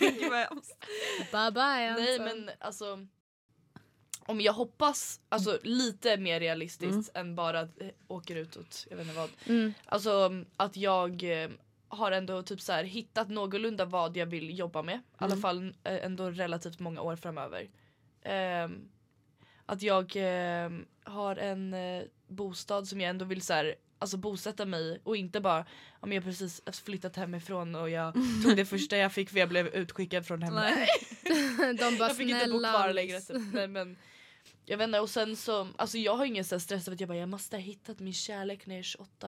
[1.31, 2.05] Bye bye Anton.
[2.05, 3.07] Nej men alltså
[4.25, 9.07] om jag hoppas, alltså lite mer realistiskt än bara att eh, åker utåt, jag vet
[9.07, 9.29] inte vad.
[9.45, 9.73] Mm.
[9.85, 11.49] Alltså att jag eh,
[11.95, 14.95] har ändå typ så här hittat någorlunda vad jag vill jobba med.
[14.95, 17.69] I alla fall eh, ändå relativt många år framöver.
[18.21, 18.89] Ehm,
[19.65, 20.71] att jag eh,
[21.03, 25.41] har en eh, bostad som jag ändå vill så här, alltså bosätta mig och inte
[25.41, 25.65] bara
[25.99, 29.67] om jag precis flyttat hemifrån och jag tog det första jag fick för jag blev
[29.67, 30.63] utskickad från hemmet.
[30.63, 30.87] Nej.
[31.77, 33.21] De bara jag fick inte bo kvar Alice." längre.
[33.21, 33.53] Typ.
[33.53, 33.97] Nej, men,
[34.65, 37.09] jag vet inte och sen så, alltså jag har ingen så stress över att jag
[37.09, 39.27] bara jag måste ha hittat min kärlek när jag är 28.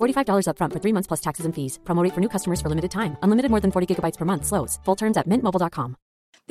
[0.00, 1.78] $45 upfront for three months plus taxes and fees.
[1.84, 3.16] Promo rate for new customers for limited time.
[3.22, 4.46] Unlimited more than 40 gigabytes per month.
[4.46, 4.78] Slows.
[4.84, 5.96] Full terms at mintmobile.com.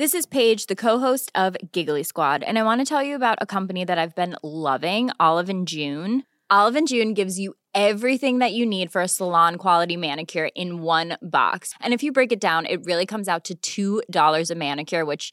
[0.00, 3.36] This is Paige, the co-host of Giggly Squad, and I want to tell you about
[3.42, 6.22] a company that I've been loving, Olive and June.
[6.48, 10.80] Olive and June gives you everything that you need for a salon quality manicure in
[10.80, 11.74] one box.
[11.80, 15.32] And if you break it down, it really comes out to $2 a manicure, which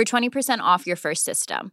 [0.00, 1.70] for 20% off your first system.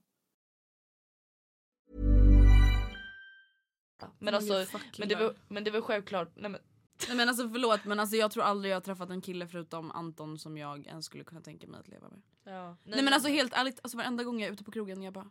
[4.19, 4.65] Men alltså,
[4.97, 6.61] men det, var, men det var självklart, nej men
[7.07, 9.91] Nej men alltså förlåt men alltså jag tror aldrig jag har träffat en kille förutom
[9.91, 12.21] Anton som jag ens skulle kunna tänka mig att leva med.
[12.43, 12.77] Ja.
[12.83, 15.29] Nej, men alltså helt ärligt, alltså varenda gång jag är ute på krogen jag bara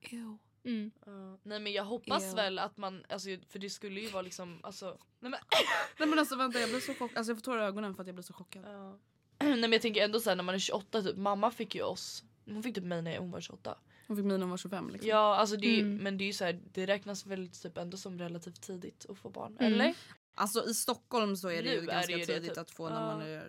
[0.00, 0.38] Ew.
[0.64, 0.90] Mm.
[1.06, 1.38] Ja.
[1.42, 2.36] Nej men jag hoppas Ew.
[2.36, 5.40] väl att man, alltså, för det skulle ju vara liksom, alltså, nej men,
[5.98, 8.02] Nej men alltså vänta jag blir så chockad, alltså jag får tårar i ögonen för
[8.02, 8.64] att jag blir så chockad.
[8.66, 8.98] ja.
[9.38, 12.24] Nej men jag tänker ändå såhär när man är 28 typ, mamma fick ju oss,
[12.44, 13.78] hon fick typ mig när hon var 28.
[14.06, 15.08] Hon fick mig när hon var 25 liksom.
[15.10, 15.96] Ja alltså det är, ju- Mm.
[15.96, 19.30] men det är ju såhär, det räknas väl typ ändå som relativt tidigt att få
[19.30, 19.72] barn, Mm.
[19.72, 19.94] eller?
[20.34, 22.58] Alltså i Stockholm så är det ju Nu är ganska det ju det, tidigt typ.
[22.58, 23.48] att få när man är...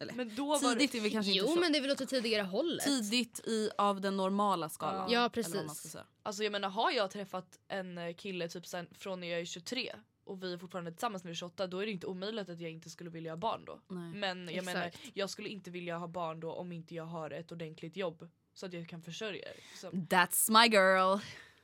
[0.00, 1.60] Eller Men då var tidigt är vi kanske Jo inte så.
[1.60, 2.84] men det är väl åt det tidigare hållet?
[2.84, 5.10] Tidigt i, av den normala skalan.
[5.10, 5.54] Ja, precis.
[5.54, 6.04] vad man ska säga.
[6.22, 9.92] Alltså jag menar har jag träffat en kille typ sen, från när jag är 23
[10.30, 12.60] och vi är fortfarande tillsammans när vi är 28 då är det inte omöjligt att
[12.60, 13.80] jag inte skulle vilja ha barn då.
[13.88, 14.12] Nej.
[14.12, 15.10] Men jag menar Exakt.
[15.14, 18.66] jag skulle inte vilja ha barn då om inte jag har ett ordentligt jobb så
[18.66, 19.56] att jag kan försörja er.
[19.76, 19.90] Så.
[19.90, 21.20] That's my girl.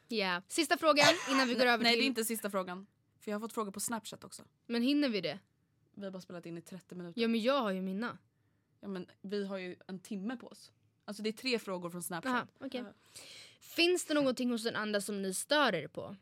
[0.09, 0.43] Ja.
[0.49, 2.01] Sista frågan innan vi går över Nej till...
[2.01, 2.87] det är inte sista frågan.
[3.21, 4.43] För jag har fått frågor på snapchat också.
[4.67, 5.39] Men hinner vi det?
[5.95, 7.21] Vi har bara spelat in i 30 minuter.
[7.21, 8.19] Ja men jag har ju mina.
[8.81, 10.73] Ja, men vi har ju en timme på oss.
[11.05, 12.33] Alltså det är tre frågor från snapchat.
[12.33, 12.85] Aha, okej.
[13.61, 16.17] Finns det någonting hos den andra som ni stör er på?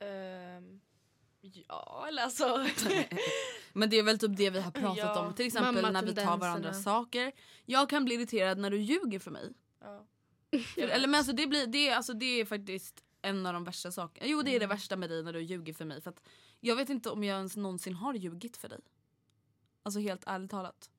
[0.00, 0.80] Ehm,
[1.40, 2.66] ja eller alltså.
[3.72, 5.20] Men det är väl typ det vi har pratat Ja.
[5.26, 5.34] om.
[5.34, 7.32] Till exempel när vi tar varandras saker.
[7.64, 9.52] Jag kan bli irriterad när du ljuger för mig.
[9.80, 10.06] ja.
[10.74, 13.64] För, eller men alltså det, blir, det, är- alltså det är faktiskt en av de
[13.64, 14.26] värsta sakerna.
[14.26, 14.76] Jo det är det Mm.
[14.76, 16.00] värsta med dig när du ljuger för mig.
[16.00, 16.20] För att
[16.60, 18.80] jag vet inte om jag ens någonsin har ljugit för dig.
[19.82, 20.90] Alltså helt ärligt talat.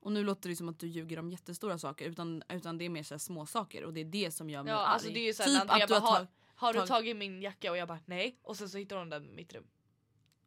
[0.00, 2.88] Och nu låter det som att du ljuger om jättestora saker utan, utan det är
[2.88, 4.86] mer så här små saker och det är det som gör mig ja arg.
[4.86, 7.42] alltså det är ju såhär typ att du har, tag- har du tag- tagit min
[7.42, 9.66] jacka och jag bara nej och sen så hittar hon den i mitt rum.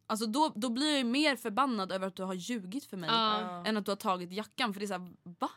[0.06, 3.10] Alltså då, då blir jag ju mer förbannad över att du har ljugit för mig
[3.10, 3.66] Ja.
[3.66, 5.50] än att du har tagit jackan för det är såhär va?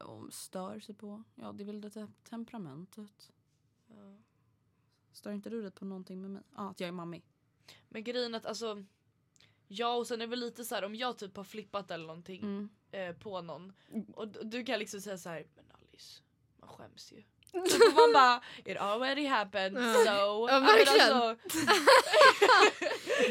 [0.00, 3.30] Och stör sig på, ja det är väl det te- temperamentet.
[3.86, 4.16] Ja.
[5.12, 6.42] Stör inte du dig på någonting med mig?
[6.56, 7.22] Ja att jag är mammi.
[7.88, 8.84] Men grejen att alltså
[9.68, 12.06] Ja och sen är det väl lite så här om jag typ har flippat eller
[12.06, 12.68] någonting Mm.
[12.90, 13.72] eh, på någon
[14.14, 16.22] och d- du kan liksom säga så här men Alice
[16.56, 17.22] man skäms ju.
[17.52, 20.48] Så man bara it already happened so.
[20.50, 21.12] Ja, verkligen.
[21.12, 21.48] alltså,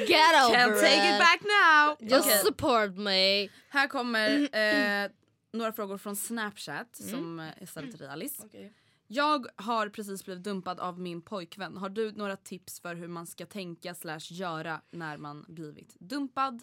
[0.08, 1.98] Get over Can't take it back now!
[2.10, 3.50] Just Okej, support me.
[3.70, 5.10] Här kommer eh,
[5.52, 8.44] några frågor från snapchat som eh, är ställda till dig Alice.
[8.46, 8.74] okej.
[9.08, 11.78] Jag har precis blivit dumpad av min pojkvän.
[11.78, 16.62] Har du några tips för hur man ska tänka slash göra när man blivit dumpad?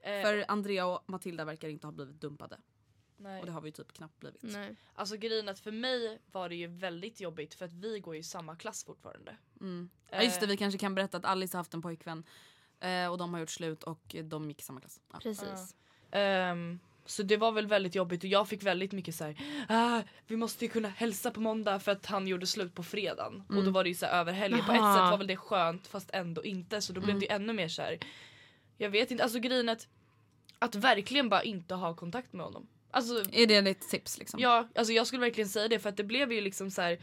[0.00, 2.56] Eh, För Andrea och Matilda verkar inte ha blivit dumpade.
[3.24, 3.40] Nej.
[3.40, 4.42] Och det har vi typ knappt blivit.
[4.42, 4.76] Nej.
[4.94, 8.20] Alltså grejen att för mig var det ju väldigt jobbigt för att vi går ju
[8.20, 9.36] i samma klass fortfarande.
[9.60, 9.90] Mm.
[10.10, 10.50] Ja, just det, Eh.
[10.50, 12.24] vi kanske kan berätta att Alice har haft en pojkvän.
[12.80, 15.00] Eh, och de har gjort slut och de gick i samma klass.
[15.12, 15.18] Ja.
[15.22, 15.76] Precis.
[16.10, 19.36] Ehm, så det var väl väldigt jobbigt och jag fick väldigt mycket så här.
[19.68, 23.42] Ah, vi måste ju kunna hälsa på måndag för att han gjorde slut på fredagen.
[23.48, 24.64] Och då var det ju så här över helgen.
[24.66, 27.32] På ett sätt var väl det skönt fast ändå inte så då blev det ju
[27.32, 27.98] ännu mer så här.
[28.76, 29.88] Jag vet inte, alltså grejen att,
[30.58, 32.66] att verkligen bara inte ha kontakt med honom.
[32.94, 34.40] Alltså Är det ditt tips liksom?
[34.40, 36.98] Ja, alltså jag skulle verkligen säga det för att det blev ju liksom så här.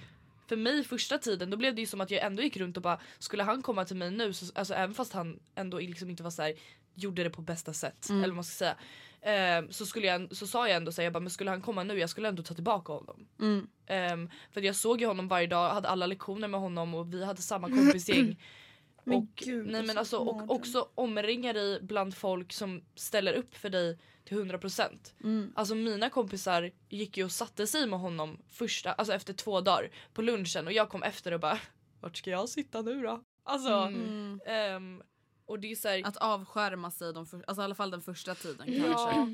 [0.47, 2.83] För mig första tiden då blev det ju som att jag ändå gick runt och
[2.83, 6.23] bara skulle han komma till mig nu så alltså även fast han ändå liksom inte
[6.23, 6.53] var så här
[6.95, 8.75] gjorde det på bästa sätt eller vad man ska säga.
[9.21, 11.61] Eh, så, skulle jag, så sa jag ändå så här, jag bara, men skulle han
[11.61, 13.27] komma nu jag skulle ändå ta tillbaka honom.
[13.39, 13.67] Mm.
[13.87, 17.25] Ehm, för jag såg ju honom varje dag, hade alla lektioner med honom och vi
[17.25, 18.37] hade samma kompisgäng.
[19.05, 23.97] och, nej, men alltså, och också omringa dig bland folk som ställer upp för dig
[24.25, 25.13] till 100%.
[25.23, 25.53] Mm.
[25.55, 29.91] Alltså mina kompisar gick ju och satte sig med honom första, alltså efter två dagar
[30.13, 31.59] på lunchen och jag kom efter och bara
[32.01, 33.23] vart ska jag sitta nu då?
[33.43, 34.39] Alltså Mm.
[34.45, 35.01] ehm,
[35.45, 38.01] och det är så här, Att avskärma sig de för, alltså i alla fall den
[38.01, 38.91] första tiden kanske.
[38.91, 39.27] Ja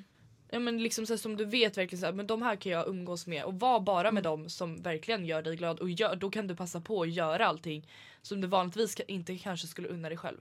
[0.52, 2.88] men liksom så här, som du vet verkligen så här, men de här kan jag
[2.88, 6.30] umgås med och var bara med dem som verkligen gör dig glad och gör, då
[6.30, 7.89] kan du passa på att göra allting
[8.22, 10.38] som du vanligtvis inte kanske skulle unna dig själv.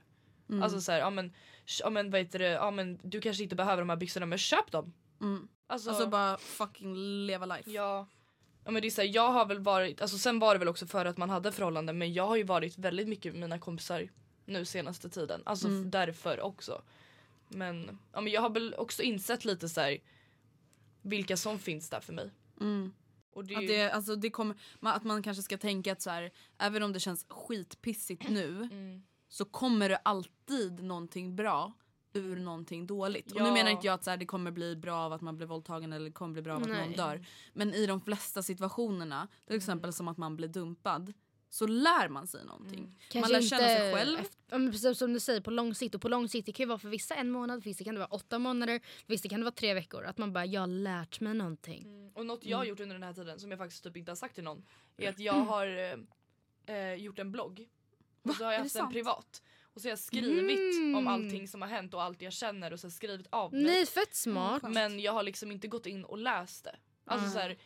[0.49, 0.63] Mm.
[0.63, 1.33] Alltså så här, ja men,
[1.81, 4.39] ja men vad heter det, ja men du kanske inte behöver de här byxorna men
[4.39, 4.93] köp dem.
[5.21, 5.49] Mm.
[5.67, 6.95] Alltså, Alltså bara fucking
[7.27, 7.71] leva life.
[7.71, 8.07] ja.
[8.65, 10.69] Ja men det är så här, jag har väl varit, alltså sen var det väl
[10.69, 13.59] också för att man hade förhållanden men jag har ju varit väldigt mycket med mina
[13.59, 14.09] kompisar
[14.45, 15.43] nu senaste tiden.
[15.45, 15.91] Alltså Mm.
[15.91, 16.83] därför också.
[17.49, 19.99] Men, ja, men jag har väl också insett lite så här.
[21.03, 22.31] vilka som finns där för mig.
[22.61, 22.93] Mm.
[23.33, 26.31] Och det Att, det, alltså, det kommer, att man kanske ska tänka att så här,
[26.59, 29.03] även om det känns skitpissigt nu mm.
[29.29, 31.73] så kommer det alltid någonting bra
[32.13, 33.33] ur någonting dåligt.
[33.33, 33.53] Och nu Ja.
[33.55, 35.93] menar inte jag att så här, det kommer bli bra av att man blir våldtagen
[35.93, 36.87] eller kommer bli bra av att Nej.
[36.89, 37.27] någon dör.
[37.53, 41.13] Men i de flesta situationerna, till exempel som att man blir dumpad,
[41.51, 42.81] så lär man sig någonting.
[42.83, 44.19] Man Kanske lär känna sig själv.
[44.19, 46.65] Efter, men precis som du säger på lång sikt och på lång sikt det kan
[46.65, 49.29] ju vara för vissa en månad, för vissa kan det vara åtta månader, för vissa
[49.29, 50.05] kan det vara tre veckor.
[50.05, 51.83] Att man bara jag har lärt mig någonting.
[51.83, 52.11] Mm.
[52.15, 54.17] Och något jag har gjort under den här tiden som jag faktiskt typ inte har
[54.17, 54.65] sagt till någon
[54.97, 55.67] är att jag har
[56.67, 57.69] eh, eh, gjort en blogg.
[58.23, 59.43] Och så har jag haft den privat.
[59.75, 60.95] Och så har jag skrivit Mm.
[60.95, 63.53] om allting som har hänt och allt jag känner och så har jag skrivit av
[63.53, 63.63] mig.
[63.63, 64.63] Nej fett smart.
[64.63, 66.77] Men jag har liksom inte gått in och läst det.
[67.05, 67.33] Alltså Mm.
[67.35, 67.57] så här,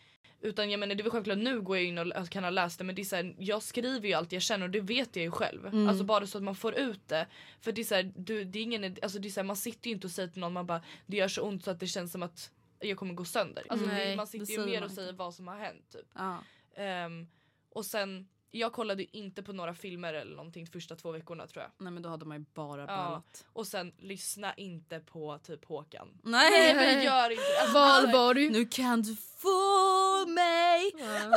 [0.41, 2.79] utan jag menar det är väl självklart nu går jag in och kan ha läst
[2.79, 5.17] det men det är så här, jag skriver ju allt jag känner och det vet
[5.17, 5.67] jag ju själv.
[5.67, 5.89] Mm.
[5.89, 7.27] Alltså bara så att man får ut det.
[7.61, 9.57] För det är så här, du, det är ingen, alltså det är så här, man
[9.57, 11.81] sitter ju inte och säger till någon man bara det gör så ont så att
[11.81, 12.51] det känns som att
[12.81, 13.65] jag kommer gå sönder.
[13.69, 15.93] Alltså Nej, det, man sitter ju mer och säger vad som har hänt.
[15.93, 16.07] Typ.
[16.15, 16.39] Ja.
[16.77, 17.27] Ehm,
[17.71, 21.63] och sen, jag kollade inte på några filmer eller någonting de första två veckorna tror
[21.63, 21.71] jag.
[21.79, 22.87] Nej men då hade man ju bara Ja.
[22.87, 23.47] ballat.
[23.53, 26.09] Och sen lyssna inte på typ Håkan.
[26.23, 26.75] Nej!
[26.75, 27.61] Nej men gör inte det.
[27.61, 28.51] Alltså, Valborg.
[28.51, 30.91] Nu kan du få mig!
[30.95, 31.29] Nej,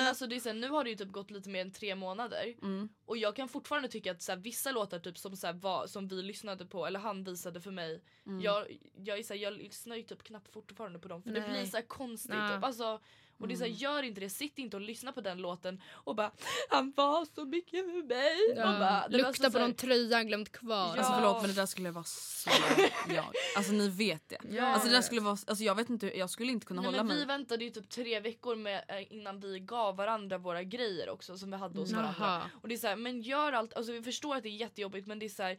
[0.00, 1.70] men alltså det är så här, nu har det ju typ gått lite mer än
[1.72, 2.88] tre månader Mm.
[3.06, 5.86] och jag kan fortfarande tycka att så här, vissa låtar typ som, så här, var,
[5.86, 8.02] som vi lyssnade på eller han visade för mig.
[8.26, 8.40] Mm.
[8.40, 8.66] Jag,
[8.96, 11.50] jag, är så jag lyssnar ju typ knappt fortfarande på dem för det Nej.
[11.50, 12.34] blir så konstigt.
[12.34, 12.54] Ja.
[12.54, 12.64] Typ.
[12.64, 13.00] Alltså,
[13.38, 13.78] och det är så här, Mm.
[13.78, 16.30] gör inte det, sitt inte och lyssna på den låten och bara
[16.68, 18.36] han var så mycket med mig.
[18.56, 18.72] Ja.
[18.72, 20.76] Och bara, Lukta så på så här- någon tröja glömt kvar.
[20.76, 20.94] Ja.
[20.98, 22.50] Alltså förlåt men det där skulle vara så
[23.08, 23.24] jag.
[23.56, 24.38] Alltså ni vet det.
[24.50, 24.66] Ja.
[24.66, 27.02] Alltså det där skulle vara, alltså jag vet inte, jag skulle inte kunna Nej, hålla
[27.04, 27.26] men vi mig.
[27.38, 31.50] väntade ju typ tre veckor med, eh, innan vi gav varandra våra grejer också som
[31.50, 32.14] vi hade hos varandra.
[32.18, 32.42] Jaha.
[32.62, 35.06] Och det är så här, men gör allt, alltså vi förstår att det är jättejobbigt
[35.06, 35.58] men det är så här,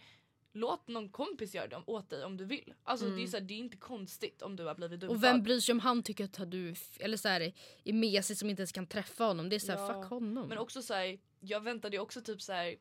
[0.59, 2.73] låt någon kompis göra det åt dig om du vill.
[2.83, 5.17] Alltså det, är så här, det är inte konstigt om du har blivit dumpad.
[5.17, 7.53] Och vem bryr sig om han tycker att du eller så här,
[7.83, 9.49] är mesig som inte ens kan träffa honom.
[9.49, 9.87] Det är så här, Ja.
[10.01, 10.49] fuck honom.
[10.49, 12.75] Men också så här, jag väntade också typ så här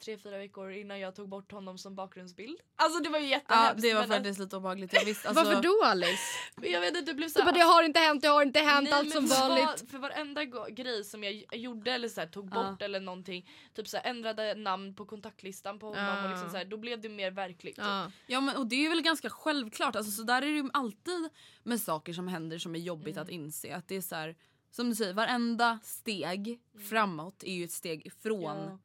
[0.00, 2.58] tre, fyra veckor innan jag tog bort honom som bakgrundsbild.
[2.76, 3.82] Alltså det var ju Ja jättehemskt.
[3.82, 4.92] det var faktiskt lite obehagligt.
[4.92, 6.22] Jag alltså, Varför då Alice?
[6.56, 8.42] alltså, jag vet inte, det blev så Du bara, det har inte hänt, det har
[8.42, 9.64] inte hänt, Nej, allt som vanligt.
[9.66, 12.70] var- För varenda grej som jag gjorde eller så här, tog Ja.
[12.70, 16.24] bort eller någonting, typ så här, ändrade namn på kontaktlistan på honom Ja.
[16.24, 17.76] och liksom så här, då blev det mer verkligt.
[17.76, 17.84] typ.
[17.84, 18.10] Ja.
[18.26, 19.96] Ja men och det är väl ganska självklart.
[19.96, 21.28] Alltså, så där är det ju alltid
[21.62, 23.22] med saker som händer som är jobbigt Mm.
[23.22, 23.74] att inse.
[23.76, 24.34] Att det är så
[24.72, 28.56] som du säger, varenda steg framåt är ju ett steg ifrån.
[28.58, 28.68] Mm.
[28.70, 28.78] Ja.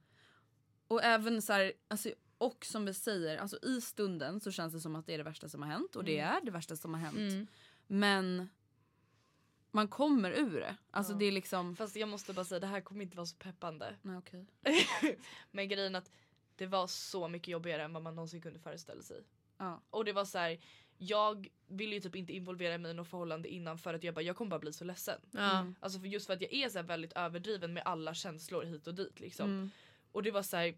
[0.87, 4.79] Och även så här, alltså, och som vi säger, alltså i stunden så känns det
[4.79, 5.95] som att det är det värsta som har hänt.
[5.95, 6.35] Och det Mm.
[6.37, 7.17] är det värsta som har hänt.
[7.17, 7.47] Mm.
[7.87, 8.49] Men
[9.71, 10.75] man kommer ur det.
[10.91, 11.17] Alltså Ja.
[11.17, 11.75] det är liksom...
[11.75, 13.95] Fast jag måste bara säga, det här kommer inte vara så peppande.
[14.01, 14.45] Nej, okej.
[15.51, 16.11] Men grejen att
[16.55, 19.23] det var så mycket jobbigare än vad man någonsin kunde föreställa sig.
[19.57, 19.81] Ja.
[19.89, 20.59] Och det var så här,
[20.97, 24.21] jag ville ju typ inte involvera mig i något förhållande innan för att jag bara,
[24.21, 25.19] jag kommer bara bli så ledsen.
[25.31, 25.65] Ja.
[25.79, 28.87] Alltså för just för att jag är så här väldigt överdriven med alla känslor hit
[28.87, 29.49] och dit liksom.
[29.49, 29.69] Mm.
[30.15, 30.77] Och det var så här,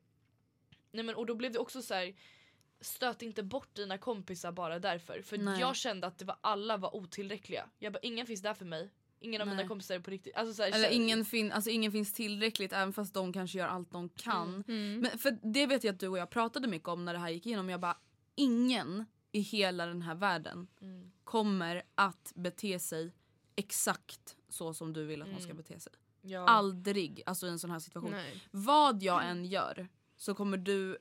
[0.92, 2.16] nej men och då blev det också så här.
[2.82, 5.22] Stöt inte bort dina kompisar bara därför.
[5.22, 5.60] För Nej.
[5.60, 7.70] jag kände att det var, alla var otillräckliga.
[7.80, 8.90] Jag bara ingen finns där för mig.
[9.20, 9.56] Ingen av Nej.
[9.58, 10.36] mina kompisar är på riktigt.
[10.36, 13.68] Alltså så här, Eller ingen, fin- alltså ingen finns tillräckligt även fast de kanske gör
[13.68, 14.64] allt de kan.
[14.68, 15.00] Mm.
[15.00, 17.30] Men för det vet jag att du och jag pratade mycket om när det här
[17.30, 17.70] gick igenom.
[17.70, 17.98] Jag bara,
[18.36, 21.12] ingen i hela den här världen Mm.
[21.24, 23.12] kommer att bete sig
[23.56, 25.58] exakt så som du vill att hon ska Mm.
[25.58, 25.94] bete sig.
[26.28, 26.48] Ja.
[26.48, 28.12] Aldrig, alltså i en sån här situation.
[28.12, 28.44] Nej.
[28.52, 30.98] Vad jag än gör så kommer du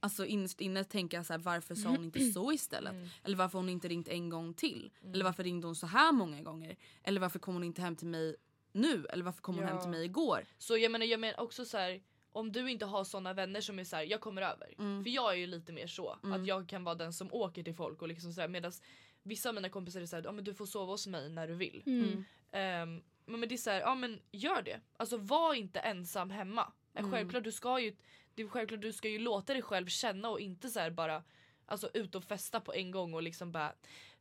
[0.00, 2.92] alltså innerst inne tänka så här, varför sa hon inte så istället?
[2.92, 3.08] Mm.
[3.24, 4.90] Eller varför hon inte ringt en gång till?
[5.12, 6.76] Eller varför ringde hon så här många gånger?
[7.02, 8.36] Eller varför kom hon inte hem till mig
[8.72, 9.06] nu?
[9.10, 10.44] Eller varför kom hon hem till mig igår?
[10.58, 12.02] Så jag menar, jag menar också så här.
[12.32, 14.74] Om du inte har såna vänner som är så här, jag kommer över.
[14.78, 15.04] Mm.
[15.04, 16.18] För jag är ju lite mer så.
[16.22, 18.48] Att jag kan vara den som åker till folk och liksom sådär.
[18.48, 18.72] Medan
[19.22, 21.54] vissa av mina kompisar är såhär, ja men du får sova hos mig när du
[21.54, 21.82] vill.
[21.86, 23.02] Mm.
[23.26, 24.80] Men, men det är såhär, ja men gör det.
[24.96, 26.72] Alltså var inte ensam hemma.
[26.94, 27.10] Mm.
[27.12, 27.96] Självklart du ska ju,
[28.34, 31.22] det är självklart du ska ju låta dig själv känna och inte så här bara
[31.66, 33.72] Alltså ut och festa på en gång och liksom bara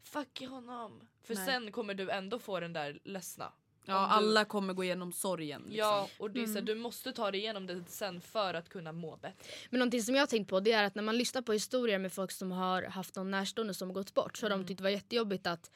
[0.04, 1.08] Fuck honom.
[1.24, 1.46] För Nej.
[1.46, 3.54] sen kommer du ändå få den där ledsna.
[3.86, 5.62] Ja, du- alla kommer gå igenom sorgen.
[5.62, 5.78] Liksom.
[5.78, 8.70] Ja och det är så här, du måste ta dig igenom det sen för att
[8.70, 9.54] kunna må bättre.
[9.70, 12.00] Men någonting som jag har tänkt på det är att när man lyssnar på historier
[12.00, 14.78] med folk som har haft någon närstående som har gått bort så har de tyckt
[14.78, 15.72] det var jättejobbigt att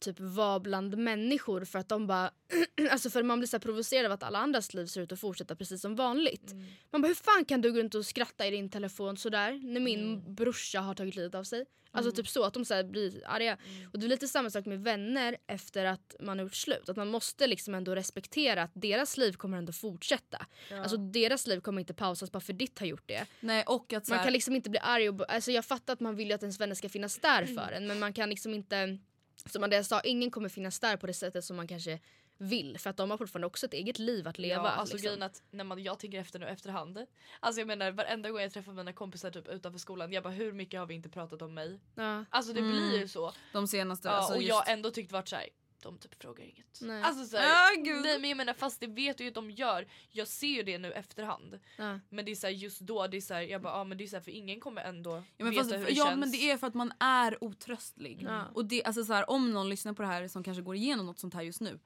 [0.00, 2.30] typ vara bland människor för att de bara
[2.90, 5.20] alltså för man blir så här provocerad av att alla andras liv ser ut att
[5.20, 6.52] fortsätta precis som vanligt.
[6.90, 9.80] Man bara hur fan kan du gå runt och skratta i din telefon sådär när
[9.80, 11.64] min brorsa har tagit livet av sig?
[11.92, 13.58] Alltså typ så att de så här blir arga.
[13.92, 16.88] Och det är lite samma sak med vänner efter att man har gjort slut.
[16.88, 20.46] Att man måste liksom ändå respektera att deras liv kommer ändå fortsätta.
[20.72, 23.26] Alltså deras liv kommer inte pausas bara för ditt har gjort det.
[23.40, 25.92] Nej, och att så Man här, kan liksom inte bli arg och, alltså jag fattar
[25.92, 28.30] att man vill ju att ens vänner ska finnas där för en men man kan
[28.30, 28.98] liksom inte
[29.46, 32.00] som Andreas sa, ingen kommer finnas där på det sättet som man kanske
[32.40, 34.62] vill för att de har fortfarande också ett eget liv att leva.
[34.62, 35.06] Ja, alltså liksom.
[35.06, 37.06] grejen att när man, jag tänker efter nu efterhand.
[37.40, 40.12] Alltså jag menar varenda gång jag träffar mina kompisar typ utanför skolan.
[40.12, 41.80] Jag bara hur mycket har vi inte pratat om mig?
[41.94, 42.24] ja.
[42.30, 43.32] Alltså det blir ju så.
[43.52, 45.46] De senaste, Ja, alltså och just, jag har ändå tyckt varit såhär.
[45.82, 46.78] De typ frågar inget.
[46.80, 47.02] Nej.
[47.02, 48.02] Alltså såhär, Ja, gud.
[48.02, 49.86] nej men jag menar fast det vet jag ju att de gör.
[50.10, 51.58] Jag ser ju det nu efterhand.
[51.78, 52.00] Ja.
[52.08, 54.08] Men det är såhär just då, det är såhär, jag bara ja men det är
[54.08, 56.20] såhär för ingen kommer ändå Ja, men, veta fast, hur det ja känns.
[56.20, 58.22] men det är för att man är otröstlig.
[58.22, 58.44] Ja.
[58.54, 61.06] Och det, alltså, så här, om någon lyssnar på det här som kanske går igenom
[61.06, 61.78] något sånt här just nu.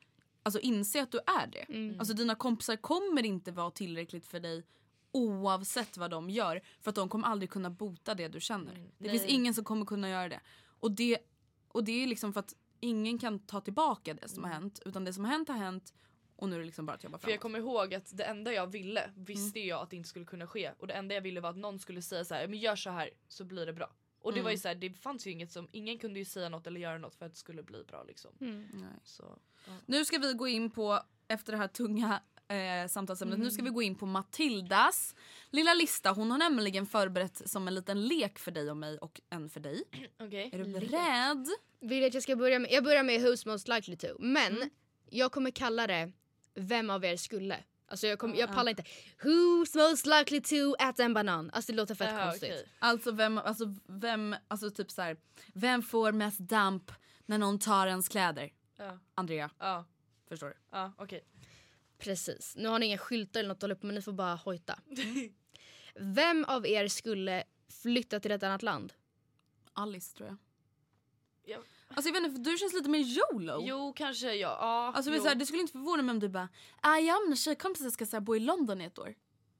[0.42, 1.64] Alltså inse att du är det.
[1.68, 1.98] Mm.
[2.00, 4.62] Alltså dina kompisar kommer inte vara tillräckligt för dig
[5.12, 6.60] oavsett vad de gör.
[6.80, 8.72] För att de kommer aldrig kunna bota det du känner.
[8.74, 8.90] Det Mm.
[8.98, 9.10] nej.
[9.10, 10.40] finns ingen som kommer kunna göra det.
[10.80, 11.18] Och det,
[11.68, 12.54] och det är liksom för att
[12.84, 14.80] ingen kan ta tillbaka det som har hänt.
[14.84, 15.94] Utan det som har hänt har hänt
[16.36, 17.42] och nu är det liksom bara att jobba För jag framåt.
[17.42, 19.68] kommer ihåg att det enda jag ville visste Mm.
[19.68, 20.70] jag att det inte skulle kunna ske.
[20.78, 22.90] Och det enda jag ville var att någon skulle säga så här, men gör så
[22.90, 23.92] här så blir det bra.
[24.20, 24.52] Och det var Mm.
[24.52, 26.98] ju så här, det fanns ju inget som, ingen kunde ju säga något eller göra
[26.98, 28.30] något för att det skulle bli bra liksom.
[28.40, 28.66] Mm.
[28.72, 29.00] Nej.
[29.04, 29.72] Så, ja.
[29.86, 33.72] Nu ska vi gå in på, efter det här tunga eh, samtalsämnet, nu ska Mm.
[33.72, 35.14] vi gå in på Matildas
[35.50, 36.10] lilla lista.
[36.10, 39.60] Hon har nämligen förberett som en liten lek för dig och mig och en för
[39.60, 39.82] dig.
[40.20, 40.50] Okej.
[40.52, 41.46] Är du beredd?
[41.80, 44.06] Vill du att jag ska börja med, jag börjar med Who's most likely to.
[44.18, 44.70] Men Mm.
[45.10, 46.12] jag kommer kalla det
[46.56, 47.56] Vem av er skulle.
[47.86, 48.54] Alltså jag, kommer, jag Ah.
[48.54, 48.84] pallar inte.
[49.22, 51.50] Who's most likely to äta en banan?
[51.50, 52.50] Alltså det låter fett Jaha, konstigt.
[52.52, 52.68] okej.
[52.78, 55.16] Alltså vem, alltså vem, alltså typ så här,
[55.54, 56.92] vem får mest damp
[57.26, 58.52] när någon tar ens kläder?
[58.76, 59.84] Ja, Andrea, ja,
[60.28, 60.54] förstår du?
[60.70, 61.24] ja okej.
[61.98, 62.56] Precis.
[62.56, 64.78] Nu har ni inga skyltar eller något att hålla upp men ni får bara hojta.
[65.94, 67.44] Vem av er skulle
[67.82, 68.92] flytta till ett annat land?
[69.72, 70.36] Alice tror jag.
[71.44, 71.58] Ja.
[71.88, 73.62] Alltså jag vet inte, för du känns lite mer YOLO.
[73.66, 74.58] Jo kanske ja.
[74.60, 75.22] ja Alltså jo.
[75.22, 76.48] så här, det skulle inte förvåna mig om du bara
[76.80, 79.14] ah, ja mina tjejkompisar ska så här, bo i London i ett år.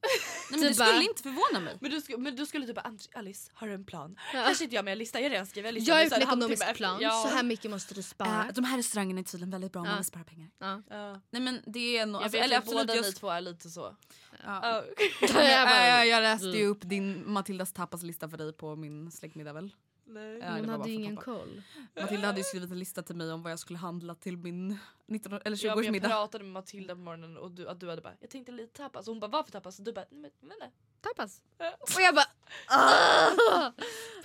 [0.05, 1.78] Nej, men det Typ skulle bara- inte förvåna mig.
[1.80, 4.16] men, du skulle, men du skulle typ bara "Andri- Alice har du en plan?
[4.18, 5.90] Här sitter jag med en lista, jag har redan skrivit en lista.
[5.90, 6.98] Jag har gjort så här en ekonomisk plan.
[7.00, 7.22] Ja.
[7.28, 8.44] Så här mycket måste du spara.
[8.48, 9.92] Eh, de här restaurangerna är tydligen väldigt bra om Ja.
[9.92, 10.50] man vill spara pengar.
[10.59, 10.82] Ja.
[10.90, 11.20] Ja.
[11.30, 13.70] Nej men det är nog, Jag alltså, eller absolut båda jag, ni två är lite
[13.70, 13.96] så.
[14.44, 14.61] ja.
[14.62, 14.84] Ja.
[15.20, 19.74] jag, jag, jag läste ju upp din Matildas tapaslista för dig på min släktmiddag väl?
[20.07, 20.38] Nej.
[20.38, 21.24] Ja, Hon hade ju ingen tappa.
[21.24, 21.62] koll.
[22.00, 24.78] Matilda hade ju skrivit en lista till mig om vad jag skulle handla till min
[25.07, 25.94] 19, eller Ja, men 20-årsmiddag.
[26.02, 28.72] jag pratade med Matilda på morgonen och du, att du hade bara jag tänkte lite
[28.72, 29.78] tapas och hon bara varför tapas?
[29.78, 30.78] Och du bara nej men jag vet inte.
[31.00, 31.42] Tapas.
[31.59, 31.76] Ja.
[31.80, 32.26] Och jag bara...
[32.68, 33.72] ah!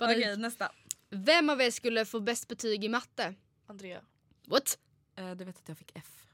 [0.00, 0.72] Okej nästa.
[1.10, 3.34] Vem av er skulle få bäst betyg i matte?
[3.66, 4.00] Andrea,
[4.46, 4.78] What?
[5.16, 6.26] Eh, du vet att jag fick F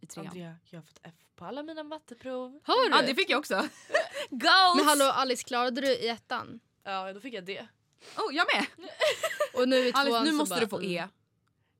[0.00, 0.26] i trean.
[0.26, 2.60] Andrea jag har fått F på alla mina matteprov.
[2.64, 2.96] Har du?
[2.96, 3.54] Ja det fick jag också.
[4.30, 4.76] Goals!
[4.76, 6.60] Men hallå Alice, klarade du i ettan?
[6.84, 7.66] Ja då fick jag det.
[8.16, 8.66] Oh, jag med!
[9.54, 10.90] Och nu i tvåan Alice nu så måste bara, du få mm.
[10.90, 11.08] E.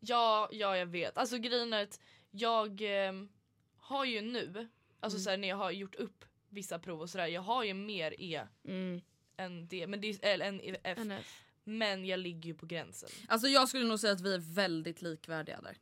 [0.01, 1.19] Ja, ja jag vet.
[1.19, 2.01] Alltså grejen är att
[2.31, 3.29] jag ehm,
[3.77, 4.69] har ju nu,
[5.01, 7.75] alltså så här, när jag har gjort upp vissa prov och sådär, jag har ju
[7.75, 9.01] mer E Mm.
[9.37, 10.99] än D, men det eller än F.
[10.99, 11.41] NF.
[11.65, 13.11] Men jag ligger ju på gränsen.
[13.29, 15.77] Alltså jag skulle nog säga att vi är väldigt likvärdiga där.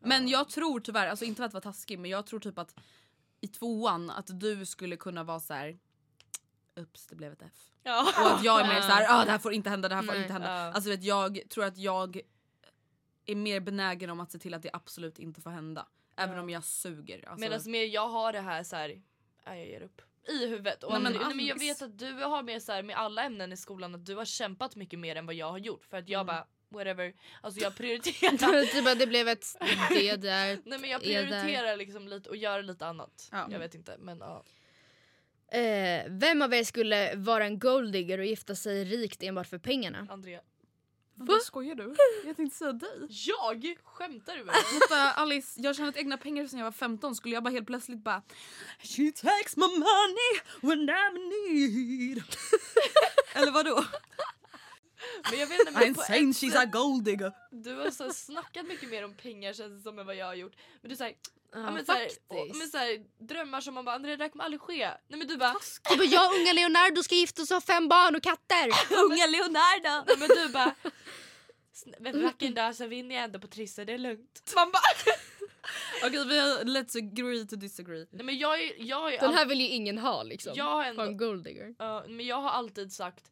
[0.00, 2.74] Men jag tror tyvärr, alltså inte för att vara taskig men jag tror typ att
[3.40, 5.78] i tvåan att du skulle kunna vara så här.
[6.76, 7.52] Ups det blev ett F.
[7.82, 8.12] Ja.
[8.20, 10.12] Och att jag är mer såhär, ah, det här får inte hända, det här får
[10.12, 10.20] Nej.
[10.22, 10.48] inte hända.
[10.48, 10.72] Ja.
[10.72, 12.20] Alltså vet, jag tror att jag
[13.26, 15.86] är mer benägen om att se till att det absolut inte får hända.
[16.16, 16.42] Även Ja.
[16.42, 17.28] om jag suger.
[17.28, 19.02] Alltså, Medan mer jag har det här så här,
[19.44, 20.02] jag ger upp.
[20.28, 20.82] I huvudet.
[20.84, 23.22] Och Nej, men nej, men jag vet att du har med så här, med alla
[23.22, 25.84] ämnen i skolan att du har kämpat mycket mer än vad jag har gjort.
[25.84, 28.62] För att jag bara whatever, alltså jag prioriterar.
[28.72, 29.56] typ att det blev ett
[29.88, 30.58] D där.
[30.64, 33.28] Nej men jag prioriterar liksom lite och gör lite annat.
[33.32, 33.46] Ja.
[33.50, 34.44] Jag vet inte men ja.
[35.54, 40.06] Eh, vem av er skulle vara en golddigger och gifta sig rikt enbart för pengarna?
[40.10, 40.40] Andrea.
[41.14, 41.94] Vad skojar du?
[42.26, 43.06] Jag tänkte säga dig.
[43.08, 43.76] Jag?
[43.84, 45.12] Skämtar du med mig?
[45.16, 47.14] Alice, jag har tjänat egna pengar sedan jag var 15.
[47.14, 48.22] Skulle jag bara helt plötsligt bara
[48.78, 51.28] She takes my money when I'm in
[52.08, 52.22] need.
[53.34, 53.84] Eller vadå?
[55.30, 57.32] Men jag vet inte, men I'm saying ett she's a gold digger.
[57.50, 60.34] Du har så snackat mycket mer om pengar känns det som än vad jag har
[60.34, 60.56] gjort.
[60.82, 61.16] Men du säger
[61.54, 64.24] Ja, ja, men så här, och, men så här, drömmar som man bara Andrea det
[64.24, 64.76] där kommer aldrig ske.
[65.08, 65.54] Nej men du bara
[65.90, 68.68] Du bara, jag och unga Leonardo ska gifta oss och ha fem barn och katter.
[69.04, 70.04] Unga Leonardo.
[70.08, 70.74] Nej men du bara
[71.74, 74.52] "Sn- Men vacker dag så vinner jag ändå på Trisse, det är lugnt.
[74.56, 75.14] Man bara
[76.08, 78.06] Okej vi har let's agree to disagree.
[78.10, 80.52] Nej men jag är, jag är Den här vill ju ingen ha liksom.
[80.56, 81.74] Jag har ändå- Ha en golddigger.
[81.78, 83.30] Ja, men jag har alltid sagt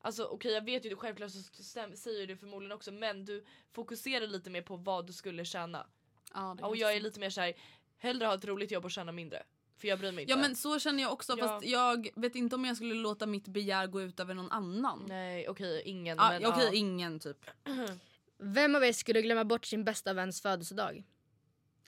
[0.00, 4.26] Alltså okej jag vet ju självklart så stäm, säger du förmodligen också men du fokuserar
[4.26, 5.86] lite mer på vad du skulle tjäna.
[6.34, 7.54] Ja, det Och jag är lite mer såhär
[7.98, 9.42] hellre ha ett roligt jobb och tjäna mindre.
[9.76, 10.30] För jag bryr mig inte.
[10.32, 11.48] Ja men så känner jag också Ja.
[11.48, 15.04] fast jag vet inte om jag skulle låta mitt begär gå ut över någon annan.
[15.08, 16.72] Nej okej ingen Ja, men Okej ja.
[16.72, 17.46] ingen typ.
[18.38, 21.04] Vem av er skulle glömma bort sin bästa väns födelsedag?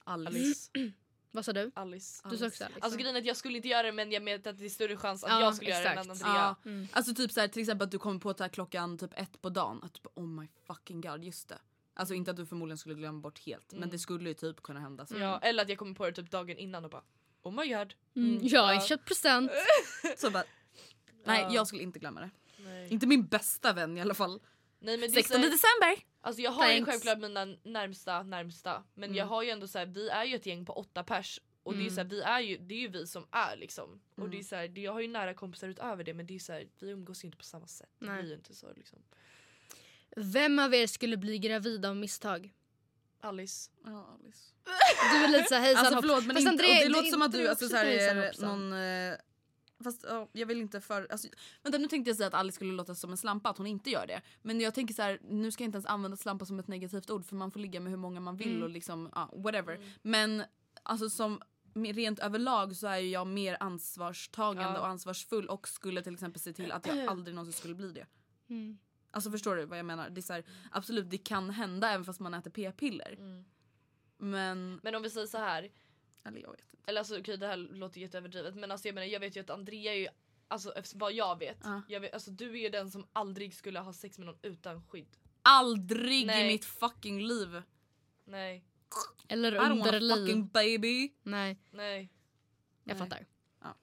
[0.05, 0.29] Alice.
[0.29, 0.71] Alice.
[1.31, 1.71] Vad sa du?
[1.75, 2.29] Alice.
[2.31, 2.81] Du sa också Alex.
[2.83, 4.69] Alltså grejen är att jag skulle inte göra det men jag vet att det är
[4.69, 6.25] större chans att Ja, jag skulle göra det än exakt.
[6.25, 6.57] Andrea.
[6.65, 6.71] Ja.
[6.71, 6.89] Mm.
[6.93, 9.43] Alltså typ såhär, till exempel att du kommer på att det här klockan typ ett
[9.43, 9.81] på dagen.
[9.83, 11.59] Att typ, oh my fucking god just det.
[11.99, 14.81] Alltså inte att du förmodligen skulle glömma bort helt men det skulle ju typ kunna
[14.81, 15.07] hända.
[15.07, 17.03] Så, Ja, eller att jag kommer på det typ dagen innan och bara
[17.43, 17.95] oh my god.
[18.17, 19.51] Mm, jag har köpt present.
[20.17, 20.45] så bara,
[21.25, 21.55] nej Ja.
[21.55, 22.31] jag skulle inte glömma det.
[22.59, 22.93] Nej.
[22.93, 24.41] Inte min bästa vän i alla fall.
[24.79, 26.05] Nej, men det är 16 så här- december!
[26.21, 29.87] Alltså jag har ju självklart mina närmsta närmsta men jag har ju ändå så här,
[29.87, 32.21] vi är ju ett gäng på åtta pers och det är ju så här, vi
[32.21, 34.01] är ju, det är ju vi som är liksom.
[34.15, 36.35] Och det är så här, det- jag har ju nära kompisar utöver det men det
[36.35, 37.91] är så här, vi umgås ju inte på samma sätt.
[37.99, 38.19] Det Nej.
[38.23, 38.99] blir ju inte så liksom.
[40.17, 42.53] Vem av er skulle bli gravid av misstag?
[43.21, 43.71] Alice.
[43.85, 44.53] Ja, Alice.
[45.13, 47.11] Du är lite såhär hejsan Alltså förlåt men Fast inte, André- och det låter det-
[47.11, 48.71] som att det du är alltså, så här, är hoppsan.
[48.71, 48.81] någon...
[48.81, 49.15] Eh,
[49.85, 51.07] fast ja, jag vill inte för...
[51.11, 51.29] Alltså,
[51.63, 53.91] vänta nu tänkte jag säga att Alice skulle låta som en slampa, att hon inte
[53.91, 54.23] gör det.
[54.43, 57.11] Men jag tänker så här, nu ska jag inte ens använda slampa som ett negativt
[57.11, 59.81] ord för man får ligga med hur många man vill och liksom, ja, whatever.
[60.03, 60.43] Men
[60.83, 61.41] alltså som
[61.75, 64.81] rent överlag så är jag mer ansvarstagande Ja.
[64.81, 68.07] och ansvarsfull och skulle till exempel se till att jag aldrig någonsin skulle bli det.
[68.49, 68.79] Mm.
[69.17, 70.11] Alltså förstår du vad jag menar?
[70.11, 73.17] Det är så här, absolut det kan hända även fast man äter p-piller.
[74.19, 75.71] Men, Men om vi säger så här,
[76.25, 76.77] eller jag vet inte.
[76.87, 79.51] eller alltså okej det här låter jätteöverdrivet men alltså jag menar jag vet ju att
[79.51, 80.09] Andrea är ju
[80.49, 81.83] Alltså vad jag vet, Ja.
[81.89, 84.83] jag vet alltså, du är ju den som aldrig skulle ha sex med någon utan
[84.83, 85.17] skydd.
[85.43, 86.45] Aldrig Nej.
[86.45, 87.63] i mitt fucking liv.
[88.25, 88.65] Nej,
[89.29, 90.15] Eller I don't want a underliv.
[90.27, 91.13] fucking baby.
[91.23, 92.13] Nej, nej.
[92.85, 93.09] jag Nej.
[93.09, 93.27] fattar.
[93.63, 93.75] Ja.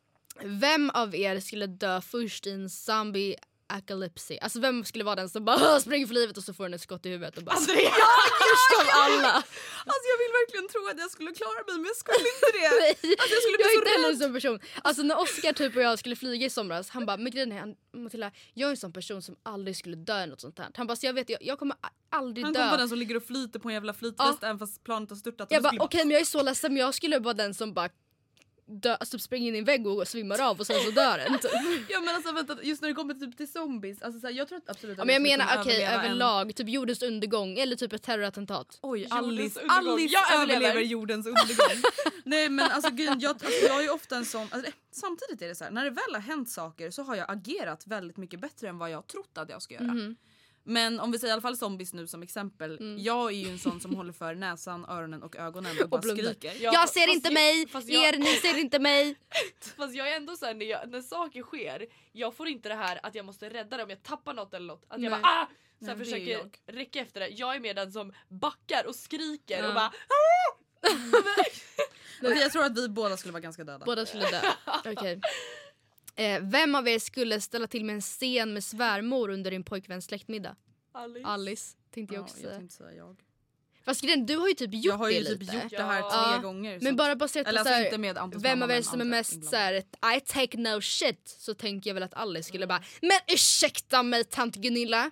[0.44, 3.36] Vem av er skulle dö först i en zombie
[3.78, 4.38] apocalypse?
[4.42, 6.74] Alltså vem skulle vara den som bara "Åh, springer för livet och så får den
[6.74, 7.92] ett skott i huvudet och bara Andrea!
[8.50, 9.34] först av alla.
[9.92, 12.70] Alltså jag vill verkligen tro att jag skulle klara mig men jag skulle inte det.
[12.82, 14.60] Nej, Alltså, jag skulle bli jag är inte heller en sån person.
[14.82, 17.60] Alltså när Oscar typ och jag skulle flyga i somras, han bara men grejen är
[17.60, 20.68] han- Matilda, jag är en sån person som aldrig skulle dö i något sånt här.
[20.76, 21.78] Han bara så jag vet jag, jag kommer
[22.12, 22.60] aldrig Han dö.
[22.60, 25.18] kommer vara den som ligger och flyter på en jävla flytväst även fast planet har
[25.18, 25.48] störtat.
[25.52, 27.90] Jag bara okej men jag är så ledsen men jag skulle vara den som bara
[28.82, 31.40] dö, alltså, springer in i en vägg och svimmar av och sen så dör den.
[31.40, 31.52] Typ.
[31.90, 34.48] Ja men alltså vänta, just när det kommer typ till zombies, alltså, så här, jag
[34.48, 37.76] tror att absolut Ja, att men jag menar okej en- överlag, typ jordens undergång eller
[37.76, 38.80] typ ett terrorattentat.
[38.82, 39.60] Oj, Alice.
[39.68, 40.62] Alice Jag överlever.
[40.66, 40.82] överlever.
[40.82, 41.92] jordens undergång.
[42.24, 45.48] Nej men alltså, grejen, jag, alltså jag är ju ofta en sån, alltså, samtidigt är
[45.48, 48.40] det så här, när det väl har hänt saker så har jag agerat väldigt mycket
[48.40, 49.84] bättre än vad jag trott att jag ska göra.
[49.84, 50.16] Mhm.
[50.66, 52.78] Men om vi säger i alla fall zombies nu som exempel.
[52.80, 53.04] Mm.
[53.04, 56.24] Jag är ju en sån som håller för näsan, öronen och ögonen och bara blundar.
[56.24, 56.54] skriker.
[56.60, 59.16] Ja, jag ser inte jag- mig, jag- er ni ser inte mig.
[59.78, 63.00] Fast jag är ändå såhär när, jag, när saker sker, jag får inte det här
[63.04, 64.84] att jag måste rädda det om jag tappar något eller något.
[64.88, 65.22] Att jag Nej.
[65.22, 65.48] bara ah!
[65.80, 66.58] Sen Nej, försöker jag.
[66.68, 67.28] räcka efter det.
[67.28, 69.68] Jag är mer den som backar och skriker Ja.
[69.68, 69.92] och bara
[72.22, 73.86] Okej, jag tror att vi båda skulle vara ganska döda.
[73.86, 74.42] Båda skulle dö.
[74.86, 75.22] Okej.
[76.16, 80.06] Eh, vem av er skulle ställa till med en scen med svärmor under din pojkväns
[80.06, 80.56] släktmiddag?
[80.92, 81.28] Alice.
[81.28, 82.58] Alice tänkte jag Ja, också jag säga.
[82.58, 83.18] tänkte säga jag.
[83.86, 85.54] Fast grejen, du har ju typ gjort Jag har ju det typ lite.
[85.56, 86.10] gjort det här Ja.
[86.10, 86.38] tre Ja.
[86.42, 86.80] gånger.
[86.82, 89.06] Men bara baserat på Eller alltså såhär, inte med Antons vem av er som är
[89.06, 89.74] mest såhär
[90.18, 94.24] I take no shit så tänker jag väl att Alice skulle bara Men ursäkta mig
[94.24, 95.12] tant Gunilla.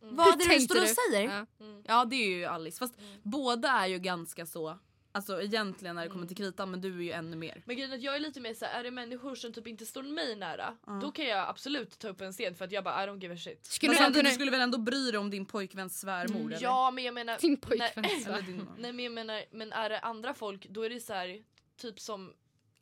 [0.00, 1.30] Vad Hur är det du står och säger?
[1.30, 1.46] Ja.
[1.86, 2.78] Ja det är ju Alice.
[2.78, 4.78] Fast båda är ju ganska så.
[5.14, 7.62] Alltså egentligen när det kommer till kritan men du är ju ännu mer.
[7.66, 9.86] Men grejen är att jag är lite mer såhär, är det människor som typ inte
[9.86, 13.04] står mig nära, då kan jag absolut ta upp en scen för att jag bara
[13.04, 13.66] I don't give a shit.
[13.66, 14.28] Skulle men du kunna...
[14.28, 16.62] du skulle väl ändå bry dig om din pojkväns svärmor eller?
[16.62, 17.38] Ja men jag menar...
[17.38, 18.68] Din pojkvän nej, Eller din...
[18.78, 21.42] nej men jag menar, men är det andra folk då är det så här
[21.76, 22.34] typ som,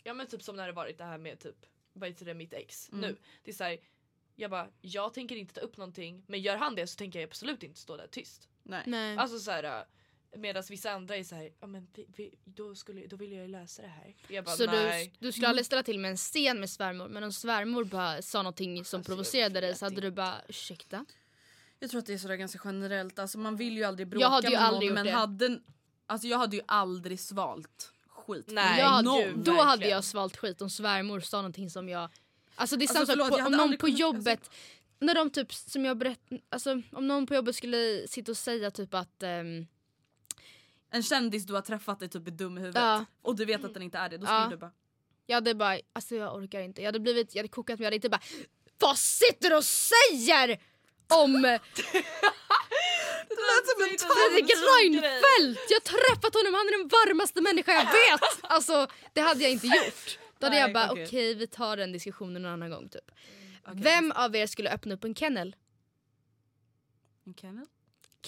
[0.02, 2.52] ja men typ som när det varit det här med typ, vad heter det, mitt
[2.52, 3.00] ex Mm.
[3.00, 3.16] nu.
[3.44, 3.78] Det är så här,
[4.36, 7.26] jag bara, jag tänker inte ta upp någonting men gör han det så tänker jag
[7.28, 8.48] absolut inte stå där tyst.
[8.62, 8.82] Nej.
[8.86, 9.16] Nej.
[9.16, 9.84] Alltså så här.
[10.36, 13.42] Medan vissa andra är så här, ja men vi, vi, då, skulle, då vill jag
[13.42, 14.14] ju lösa det här.
[14.28, 15.12] Jag bara Så du, nej.
[15.18, 18.42] du skulle aldrig ställa till med en scen med svärmor men om svärmor bara sa
[18.42, 20.06] någonting som Alltså, provocerade dig så hade inte.
[20.06, 21.04] du bara ursäkta?
[21.78, 23.18] Jag tror att det är sådär ganska generellt.
[23.18, 25.12] Alltså man vill ju aldrig bråka Jag hade ju med aldrig någon men det.
[25.12, 25.60] hade...
[26.06, 28.44] Alltså jag hade ju aldrig svalt skit.
[28.48, 32.08] Nej, jag hade, någon, då hade jag svalt skit om svärmor sa någonting som jag...
[32.54, 34.50] Alltså det är Alltså, samma sak om någon på jobbet
[34.98, 38.70] när de typ som jag berätt, alltså om någon på jobbet skulle sitta och säga
[38.70, 39.66] typ att ehm,
[40.90, 42.82] En kändis du har träffat är typ dum i huvudet.
[42.82, 43.04] Ja.
[43.22, 44.16] Och du vet att den inte är det.
[44.18, 44.48] Då skulle Ja.
[44.50, 44.72] du bara...
[45.26, 46.80] jag hade bara, alltså jag orkar inte.
[46.82, 48.20] Jag hade blivit, jag hade kokat men jag hade inte bara
[48.78, 50.60] Vad sitter du och säger
[51.08, 55.60] om Det lät som en Fredrik Reinfeldt!
[55.70, 55.80] Jag har
[56.14, 58.22] träffat honom, han är den varmaste människa jag vet!
[58.42, 60.18] Alltså det hade jag inte gjort.
[60.38, 61.04] Då hade Nej, jag bara okej.
[61.06, 63.10] okej vi tar den diskussionen en annan gång typ.
[63.66, 63.80] Okej.
[63.82, 65.56] Vem av er skulle öppna upp en kennel?
[67.26, 67.66] En kennel?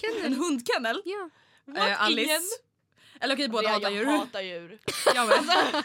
[0.01, 0.25] Kennel?
[0.25, 1.01] En hundkennel?
[1.05, 1.29] Ja.
[1.75, 2.21] Eh, Alice?
[2.21, 2.41] Ingen?
[3.19, 4.05] Eller okej båda jag, hatar jag djur.
[4.05, 4.79] hatar djur.
[5.15, 5.83] Ja, men.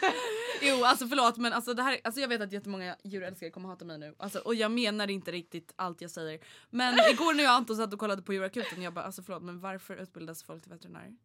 [0.61, 3.85] jo alltså förlåt men alltså, det här, alltså jag vet att jättemånga djurälskare kommer hata
[3.85, 4.15] mig nu.
[4.19, 6.39] Alltså, och jag menar inte riktigt allt jag säger.
[6.69, 9.43] Men igår när jag och Anton satt och kollade på djurakuten jag bara alltså förlåt
[9.43, 11.15] men varför utbildas folk till veterinärer?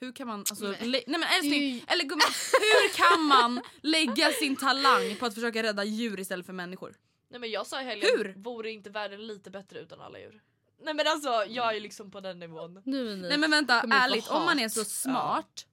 [0.00, 0.78] Hur kan man, alltså, Nej.
[0.90, 5.84] nej men älskling, eller gumman, hur kan man lägga sin talang på att försöka rädda
[5.84, 6.94] djur istället för människor?
[7.28, 8.34] Nej men jag sa i helgen, Hur?
[8.36, 10.42] vore inte världen lite bättre utan alla djur?
[10.84, 12.82] Nej men alltså jag är liksom på den nivån.
[12.84, 13.28] Nu är ni.
[13.28, 14.28] Nej men vänta, ärligt.
[14.28, 15.66] Om man är så smart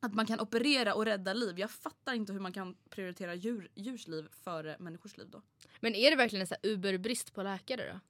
[0.00, 1.58] att man kan operera och rädda liv.
[1.58, 5.42] Jag fattar inte hur man kan prioritera djur, djurs liv före människors liv då.
[5.80, 8.00] Men är det verkligen en sån här uberbrist på läkare då?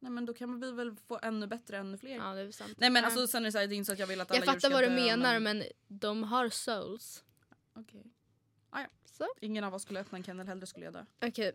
[0.00, 2.16] Nej men då kan vi väl få ännu bättre, ännu fler.
[2.16, 2.74] Ja det är sant.
[2.76, 3.06] Nej men Ja.
[3.06, 4.38] alltså sen är det, så här, det är inte så att jag vill att alla
[4.38, 5.64] jag fattar vad du dö, menar men...
[5.88, 7.24] de har souls.
[7.74, 8.04] Okej.
[8.70, 8.86] Ah, ja.
[9.12, 9.26] Så.
[9.40, 11.04] Ingen av oss skulle öppna en kennel, hellre skulle jag dö.
[11.22, 11.52] Okej.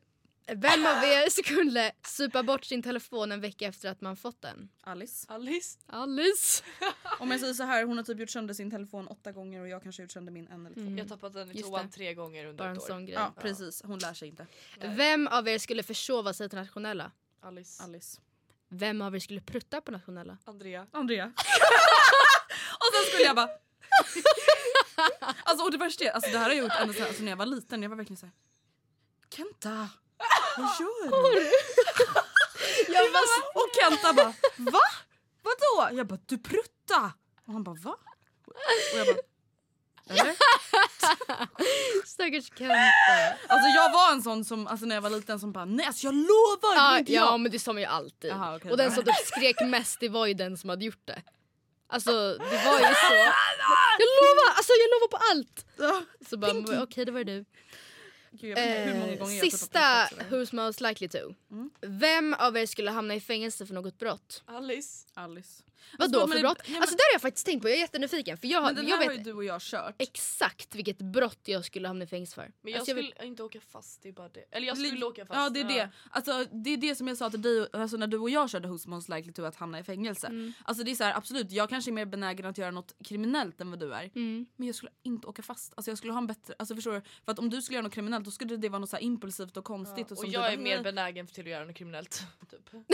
[0.47, 4.69] Vem av er skulle supa bort sin telefon en vecka efter att man fått den?
[4.81, 5.25] Alice.
[5.29, 5.79] Alice.
[5.87, 6.63] Alice.
[7.19, 9.67] Om jag säger så här, hon har typ gjort sönder sin telefon åtta gånger och
[9.67, 10.81] jag kanske har gjort sönder min en eller två.
[10.81, 10.97] Mm.
[10.97, 11.91] Jag har tappat den i Just toan det.
[11.91, 12.87] tre gånger under Bara en ett år.
[12.87, 13.15] sån grej.
[13.15, 14.45] Ja precis, hon lär sig inte.
[14.81, 17.11] Vem av er skulle försova sig till nationella?
[17.41, 17.83] Alice.
[17.83, 18.21] Alice.
[18.69, 20.37] Vem av er skulle prutta på nationella?
[20.45, 20.87] Andrea.
[20.91, 21.25] Andrea.
[22.79, 23.49] och sen skulle jag bara...
[25.43, 27.31] alltså och det värsta är, alltså det här har jag gjort ända sedan alltså, när
[27.31, 27.83] jag var liten.
[27.83, 28.33] Jag var verkligen såhär...
[29.29, 29.89] Kenta!
[30.57, 31.51] Vad gör du?
[32.93, 33.21] jag bara,
[33.53, 34.33] och Kenta bara
[34.71, 34.81] va?
[35.43, 35.97] Vadå?
[35.97, 37.11] Jag bara du prutta!
[37.47, 37.95] Och han bara va?
[38.93, 39.17] Och jag bara
[40.09, 40.35] eller?
[42.05, 42.73] Stackars Kenta.
[43.47, 46.07] Alltså jag var en sån som alltså, när jag var liten som bara nej alltså
[46.07, 47.39] jag lovar Ja, inte ja jag.
[47.39, 48.31] men det sa man ju alltid.
[48.31, 51.01] Jaha, okej, och den som typ skrek mest det var ju den som hade gjort
[51.05, 51.21] det.
[51.87, 53.13] Alltså det var ju så.
[53.99, 55.65] Jag lovar, alltså jag lovar på allt.
[56.29, 57.45] Så bara okej det var du.
[58.41, 60.15] Gud, Eh, sista också.
[60.35, 61.33] Who's most likely to.
[61.51, 61.71] Mm.
[61.81, 64.43] Vem av er skulle hamna i fängelse för något brott?
[64.45, 65.07] Alice.
[65.13, 65.63] Alice.
[65.99, 66.57] Vadå Alltså, för det- brott?
[66.65, 68.37] ja, men- Alltså det har jag faktiskt tänkt på, jag är jättenyfiken.
[68.37, 69.95] För jag, har- Men den jag här har vet ju du och jag kört.
[69.99, 72.51] exakt vilket brott jag skulle hamna i fängelse för.
[72.61, 74.45] Men jag Alltså, skulle vill- inte åka fast, det är bara det.
[74.51, 75.37] Eller jag skulle åka fast.
[75.37, 75.89] Ja det är det.
[76.11, 78.67] Alltså, det är det som jag sa till dig alltså, när du och jag körde
[78.67, 80.27] Who's most likely to att hamna i fängelse.
[80.27, 80.53] Mm.
[80.65, 83.61] Alltså det är så här, absolut jag kanske är mer benägen att göra något kriminellt
[83.61, 84.11] än vad du är.
[84.15, 84.45] Mm.
[84.55, 85.73] Men jag skulle inte åka fast.
[85.75, 87.01] Alltså jag skulle ha en bättre, alltså förstår du?
[87.25, 89.03] För att om du skulle göra något kriminellt då skulle det vara något så här
[89.03, 90.05] impulsivt och konstigt.
[90.05, 92.23] Och, Och som jag du är bara, mer benägen till att göra något kriminellt.
[92.51, 92.69] Typ.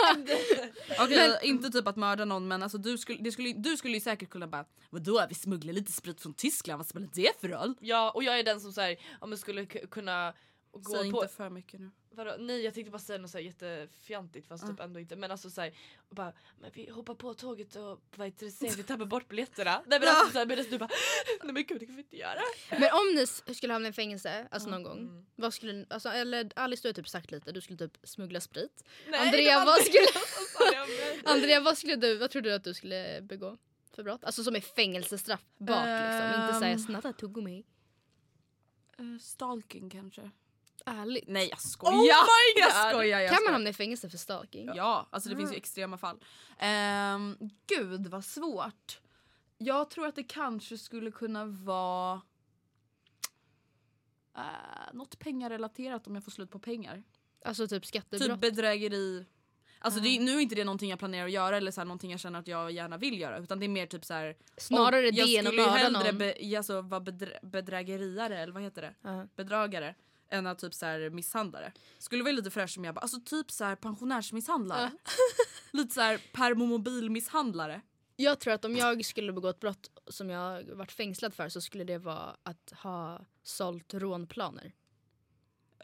[1.00, 4.30] Okej inte typ att mörda någon men alltså du skulle, skulle, du skulle ju säkert
[4.30, 7.74] kunna bara Vadå vi smugglar lite sprit från Tyskland, vad spelar det för roll?
[7.80, 10.34] Ja och jag är den som så här, om jag skulle kunna
[10.72, 11.22] gå Säg på...
[11.22, 11.90] inte för mycket nu.
[12.12, 12.36] Vadå?
[12.38, 15.16] Nej jag tänkte bara säga något så här jättefjantigt fast typ ändå inte.
[15.16, 15.74] Men alltså såhär,
[16.10, 19.82] bara, men vi hoppar på tåget och vad heter det, ser vi tappar bort biljetterna.
[19.86, 20.90] Nej men alltså såhär, medan du bara,
[21.42, 22.40] nej men gud det kan vi inte göra.
[22.70, 23.14] Men om
[23.46, 24.98] ni skulle hamna i fängelse, alltså någon gång.
[24.98, 25.26] Mm.
[25.36, 28.40] Vad skulle ni, alltså, eller Alice du har typ sagt lite, du skulle typ smuggla
[28.40, 28.84] sprit.
[29.08, 30.06] Nej, Andrea, vad skulle.
[31.24, 33.58] Andrea vad skulle du, vad tror du att du skulle begå
[33.94, 34.24] för brott?
[34.24, 36.78] Alltså som är fängelsestraff bak liksom, inte säga Ehm.
[36.78, 37.64] snatta tuggummi.
[39.00, 40.30] Uh, stalking kanske?
[40.86, 41.24] Ärligt.
[41.28, 41.96] Nej jag skojar!
[41.96, 42.70] Oh my God!
[42.74, 44.70] Jag skojar, jag kan man hamna i fängelse för stalking?
[44.74, 46.24] Ja, alltså det finns ju extrema fall.
[46.58, 49.00] Ehm, gud vad svårt.
[49.58, 52.20] Jag tror att det kanske skulle kunna vara
[54.38, 57.02] uh, något pengarelaterat om jag får slut på pengar.
[57.44, 58.30] Alltså typ skattebrott?
[58.30, 59.26] Typ bedrägeri.
[59.82, 61.86] Alltså det, är- nu är inte det någonting jag planerar att göra eller så här,
[61.86, 64.36] någonting jag känner att jag gärna vill göra utan det är mer typ så här.
[64.56, 66.18] Snarare det än att Jag skulle ju mörda hellre någon.
[66.18, 68.94] be, alltså, vara bedrä, bedrägeriare eller vad heter det?
[69.02, 69.26] Ja.
[69.36, 69.94] Bedragare.
[70.30, 71.72] Än att typ så här misshandlare.
[71.98, 74.90] Skulle vara lite fräscht om jag bara, alltså typ så här pensionärsmisshandlare.
[75.70, 77.80] lite så här permomobilmisshandlare.
[78.16, 81.60] Jag tror att om jag skulle begå ett brott som jag varit fängslad för så
[81.60, 84.72] skulle det vara att ha sålt rånplaner.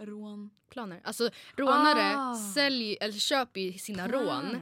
[0.01, 0.51] Rån.
[0.71, 1.01] Planer.
[1.05, 2.35] Alltså rånare Ah.
[2.55, 4.57] säljer, eller köper sina rån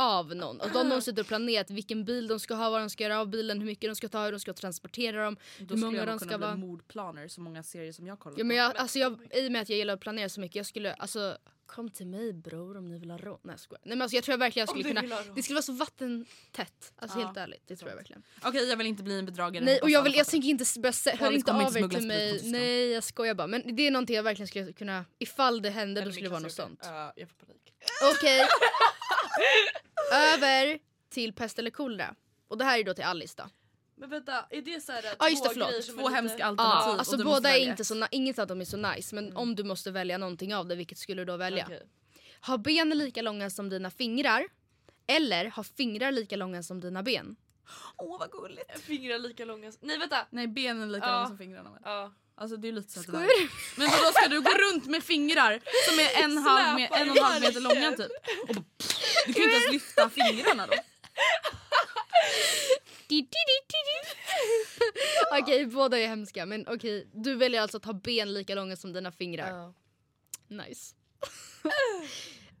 [0.00, 0.60] av någon.
[0.60, 3.20] Och de, de sitter och planerat vilken bil de ska ha, vad de ska göra
[3.20, 5.84] av bilen, hur mycket de ska ta, hur de ska transportera dem, Då hur skulle
[5.84, 6.56] många jag de ska kunna bli vara.
[6.56, 8.46] mordplaner så många serier som jag kollar Ja, på.
[8.46, 10.66] men jag, alltså jag, I och med att jag gillar att planera så mycket, jag
[10.66, 11.36] skulle alltså
[11.74, 13.38] Kom till mig bror om ni vill ha rån.
[13.42, 13.80] Nej jag skojar.
[13.84, 15.22] Nej men alltså jag tror jag verkligen jag skulle kunna.
[15.34, 16.92] Det skulle vara så vattentätt.
[16.96, 17.62] Alltså Ja, helt ärligt.
[17.66, 18.22] Det tror jag verkligen.
[18.42, 19.64] Okej jag vill inte bli en bedragare.
[19.64, 22.40] Nej och jag vill, jag tänker inte börja hör inte av er till mig.
[22.44, 23.46] Nej jag skojar bara.
[23.46, 26.40] Men det är någonting jag verkligen skulle kunna, ifall det hände då skulle det vara
[26.40, 26.80] något sånt.
[27.16, 27.72] jag får panik.
[28.14, 28.46] Okej.
[30.12, 30.78] Över
[31.10, 32.14] till pest eller kolera.
[32.48, 33.44] Och det här är då till Alice då.
[34.00, 35.68] Men vänta, är det såhär Ja, just det, två förlåt.
[35.68, 36.16] grejer som Två är lite...
[36.16, 36.98] hemska Ja, alternativ.
[36.98, 39.54] alltså du måste båda är inte så, inget av dem är så nice men om
[39.54, 41.64] du måste välja någonting av det, vilket skulle du då välja?
[41.66, 41.82] Okej.
[42.46, 44.44] Ha ben lika långa som dina fingrar
[45.06, 47.36] eller ha fingrar lika långa som dina ben.
[47.96, 48.80] Åh vad gulligt.
[48.80, 49.72] Fingrar lika långa...
[49.80, 50.26] Nej vänta!
[50.30, 51.12] Nej benen är lika Ja.
[51.14, 51.70] långa som fingrarna.
[51.70, 51.80] Men.
[51.84, 52.12] Ja.
[52.34, 53.06] Alltså det är lite så att?
[53.08, 57.16] Men vadå ska du gå runt med fingrar som är en, halv me- en och
[57.16, 58.10] en halv meter långa typ?
[58.48, 58.64] Och bara,
[59.26, 60.72] du kan ju inte ens lyfta fingrarna då.
[65.42, 68.92] Okej, båda är hemska men okej, du väljer alltså att ha ben lika långa som
[68.92, 69.48] dina fingrar.
[69.48, 69.74] Ja.
[70.48, 70.94] Nice.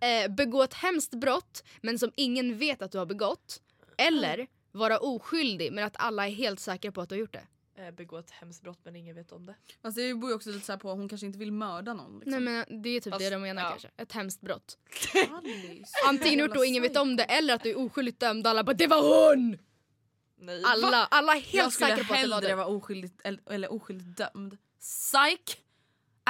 [0.00, 3.62] eh, begå ett hemskt brott men som ingen vet att du har begått.
[3.96, 7.46] Eller vara oskyldig men att alla är helt säkra på att du har gjort det.
[7.86, 9.54] eh, begå ett hemskt brott men ingen vet om det.
[9.82, 12.18] Fast det beror ju också lite så här på hon kanske inte vill mörda någon.
[12.18, 12.44] Liksom.
[12.44, 13.70] Nej men det är typ Fast, det de menar ja.
[13.70, 13.88] kanske.
[13.96, 14.78] Ett hemskt brott.
[16.08, 18.64] Antingen gjort och ingen vet om det eller att du är oskyldigt dömd och alla
[18.64, 19.58] bara det var hon!
[20.40, 20.62] Nej.
[20.64, 22.54] Alla, alla är Jag helt skulle säkra på att det var hellre du.
[22.54, 24.58] vara oskyldigt, eller, eller oskyldigt dömd.
[24.80, 25.56] Psych!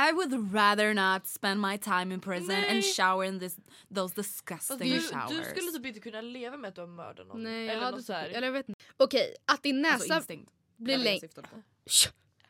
[0.08, 2.70] I would rather not spend my time in prison Nej.
[2.70, 3.56] and shower in this,
[3.94, 5.30] those disgusting du, showers.
[5.30, 7.42] du skulle typ inte kunna leva med att du har mördat någon.
[7.42, 8.26] Nej, jag eller hade något så här.
[8.26, 8.80] typ, eller jag vet inte.
[8.96, 10.46] Okej, att din näsa alltså blir
[10.76, 11.28] Det det jag längre.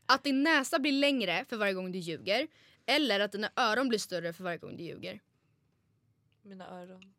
[0.07, 2.49] Att din näsa blir längre för varje gång du ljuger.
[2.87, 5.21] Eller att dina öron blir större för varje gång du ljuger.
[6.43, 7.15] Mina öron.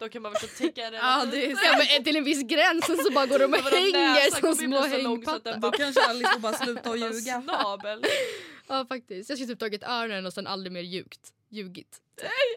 [0.00, 0.96] Då kan man väl täcka det.
[0.96, 4.40] Ja, det är Ja, men till en viss gräns så bara går de och hänger
[4.40, 5.56] som små så så hängpattar.
[5.58, 7.42] Då kanske Alice får bara sluta och ljuga.
[7.42, 8.04] Snabel.
[8.68, 9.28] Ja faktiskt.
[9.30, 11.32] Jag skulle typ tagit öronen och sen aldrig mer ljugt.
[11.48, 12.00] Ljugit.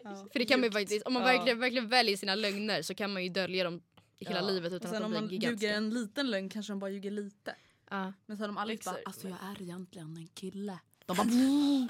[0.04, 0.28] Ja.
[0.32, 1.28] För det kan man ju faktiskt, om man Ja.
[1.28, 3.82] verkligen, verkligen väljer sina lögner så kan man ju dölja dem
[4.20, 4.46] hela Ja.
[4.46, 5.66] livet utan sen att om de man blir gigantiska.
[5.66, 7.54] ljuger en liten lögn kanske de bara ljuger lite.
[7.90, 8.12] Ja.
[8.26, 10.78] Men sen om Alice bara alltså jag är egentligen en kille.
[11.06, 11.26] De bara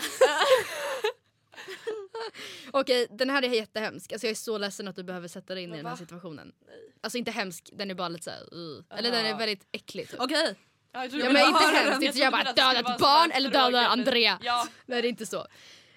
[2.70, 4.12] Okej, den här är jättehemsk.
[4.12, 6.52] Alltså jag är så ledsen att du behöver sätta dig in i den här situationen.
[6.66, 6.92] Nej.
[7.00, 8.54] Alltså inte hemsk, den är bara lite såhär...
[8.54, 8.84] Uh.
[8.90, 10.20] Eller den är väldigt äcklig typ.
[10.20, 10.54] okej.
[10.92, 14.38] Ja, jag Ja, men inte hemskt, inte jag bara döda ett barn eller döda Andrea.
[14.42, 14.68] Ja.
[14.86, 15.46] Nej det är inte så.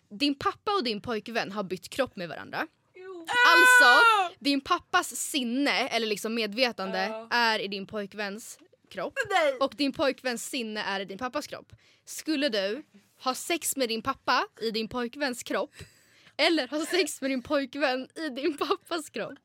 [0.09, 2.67] Din pappa och din pojkvän har bytt kropp med varandra.
[3.27, 4.03] Alltså,
[4.39, 7.27] din pappas sinne eller liksom medvetande Ja.
[7.31, 8.59] är i din pojkväns
[8.89, 9.13] kropp.
[9.59, 11.71] Och din pojkväns sinne är i din pappas kropp.
[12.05, 12.83] Skulle du
[13.23, 15.73] ha sex med din pappa i din pojkväns kropp
[16.47, 19.39] eller ha sex med din pojkvän i din pappas kropp?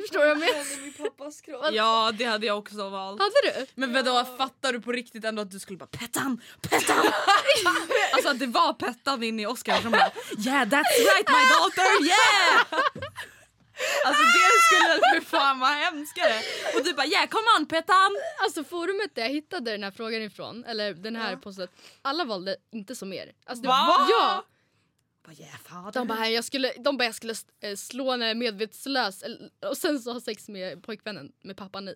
[0.00, 0.82] Förstår du vad jag menar?
[0.82, 1.64] Min pappas kropp.
[1.72, 3.20] Ja det hade jag också valt.
[3.20, 3.66] Hade du?
[3.74, 6.42] Men vadå fattar du på riktigt ändå att du skulle bara Pettan!
[6.60, 6.96] Pettan!
[8.12, 10.10] alltså att det var Pettan inne i Oscar som bara
[10.46, 12.82] Yeah that's right my daughter yeah!
[14.06, 16.34] Alltså det skulle för fan vara hemskare.
[16.74, 18.16] Och du bara yeah come on Pettan!
[18.38, 21.70] Alltså forumet där jag hittade den här frågan ifrån, eller den här postet,
[22.02, 23.32] alla valde inte som er.
[23.46, 24.06] Alltså, det, Va?
[24.10, 24.44] Ja!
[25.26, 25.90] Bara, yeah.
[25.92, 29.24] De bara, jag skulle, de bara jag skulle eh, slå är medvetslös
[29.68, 31.94] och sen så ha sex med pojkvännen med pappan i.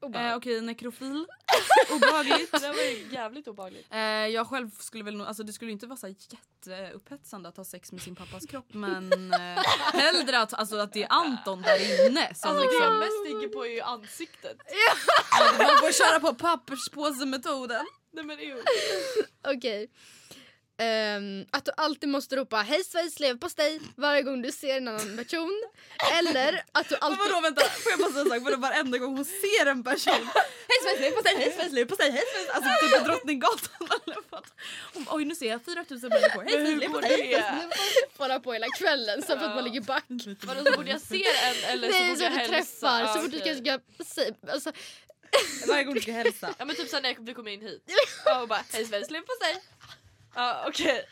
[0.00, 1.26] Och bara, Eh, Okej nekrofil.
[1.92, 2.52] Obehagligt.
[2.52, 3.86] Det var ju jävligt obehagligt.
[3.90, 7.64] Eh, jag själv skulle väl nog, alltså det skulle inte vara så jätteupphetsande att ha
[7.64, 12.08] sex med sin pappas kropp men eh, hellre att, alltså, att det är Anton där
[12.08, 14.56] inne som Alltså det jag liksom mest tänker på är ju ansiktet.
[15.58, 17.86] man får köra på papperspåsemetoden.
[18.12, 18.62] Nej men ew.
[19.56, 19.90] Okej.
[20.82, 25.16] Ehm, att du alltid måste ropa hej Sveriges leverpastej varje gång du ser en annan
[25.16, 25.62] person.
[26.18, 27.18] Eller att du alltid...
[27.18, 28.38] vadå vänta, får jag bara säga en sak?
[28.42, 30.12] Vadå varenda gång hon ser en person
[30.68, 34.44] Hej Sveriges leverpastej, hej Sveriges leverpastej, hej Sveriges Alltså typ på Drottninggatan eller vad
[34.94, 37.68] Hon Oj nu ser jag 4000 människor, hej Sveriges leverpastej?
[38.18, 40.04] Bara på hela kvällen så att man ligger back.
[40.42, 41.16] Vadå så fort jag ser
[41.48, 42.98] en eller så Nej fort så jag du hälsar?
[43.00, 44.72] träffar, så fort du kanske ska säga, alltså,
[45.68, 47.82] Varje gång du ska hälsa Ja men typ såhär när jag- du kommer in hit
[48.42, 49.56] och bara hej Sveriges leverpastej.
[50.34, 51.04] Ja okej.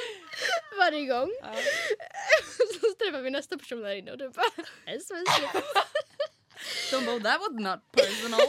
[0.78, 1.30] varje gång.
[1.42, 1.54] Ja.
[2.80, 4.50] så träffar vi nästa person där inne och du bara
[4.86, 5.24] leverpastej.
[6.90, 8.40] De bara that was not personal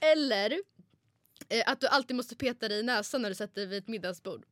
[0.00, 0.60] Eller
[1.48, 3.88] eh, att du alltid måste peta dig i näsan när du sätter dig vid ett
[3.88, 4.44] middagsbord.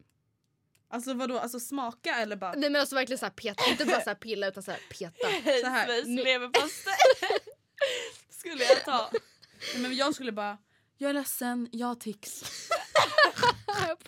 [0.90, 4.14] Alltså vadå, alltså smaka eller bara Nej men alltså verkligen såhär peta, inte bara såhär
[4.14, 5.26] pilla utan såhär peta.
[5.28, 6.94] Hej Så här, Sveriges nu- leverpastej.
[8.30, 9.10] Skulle jag ta.
[9.72, 10.58] Nej, men jag skulle bara
[10.98, 12.42] jag är ledsen, jag har tics.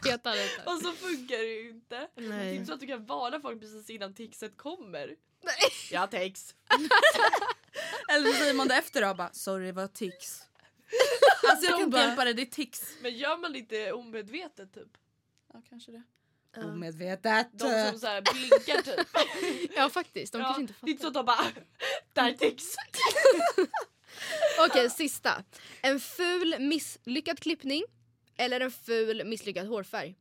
[0.02, 0.62] peta lite.
[0.66, 2.08] Och så funkar det ju inte.
[2.14, 2.54] Det är Nej.
[2.54, 5.16] inte så att du kan varna folk precis innan tixet kommer.
[5.44, 5.54] Nej.
[5.90, 6.54] Jag har tics.
[8.08, 10.42] Eller så säger man det efter då bara sorry var tics.
[11.48, 12.82] Alltså jag kan inte hjälpa det, det är tics.
[13.00, 14.88] Men gör man lite omedvetet typ?
[15.52, 16.02] Ja kanske det.
[16.56, 16.64] Ja.
[16.64, 17.48] Omedvetet.
[17.52, 19.08] De som så här blinkar typ.
[19.76, 21.32] Ja faktiskt, de ja, kanske inte det är inte så fattar.
[21.32, 21.62] att de
[22.14, 22.74] bara där är tics.
[24.68, 25.44] Okej sista.
[25.82, 27.84] En ful misslyckad klippning
[28.36, 30.14] eller en ful misslyckad hårfärg.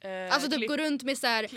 [0.00, 1.48] Eh, Alltså typ klipp- gå runt med så här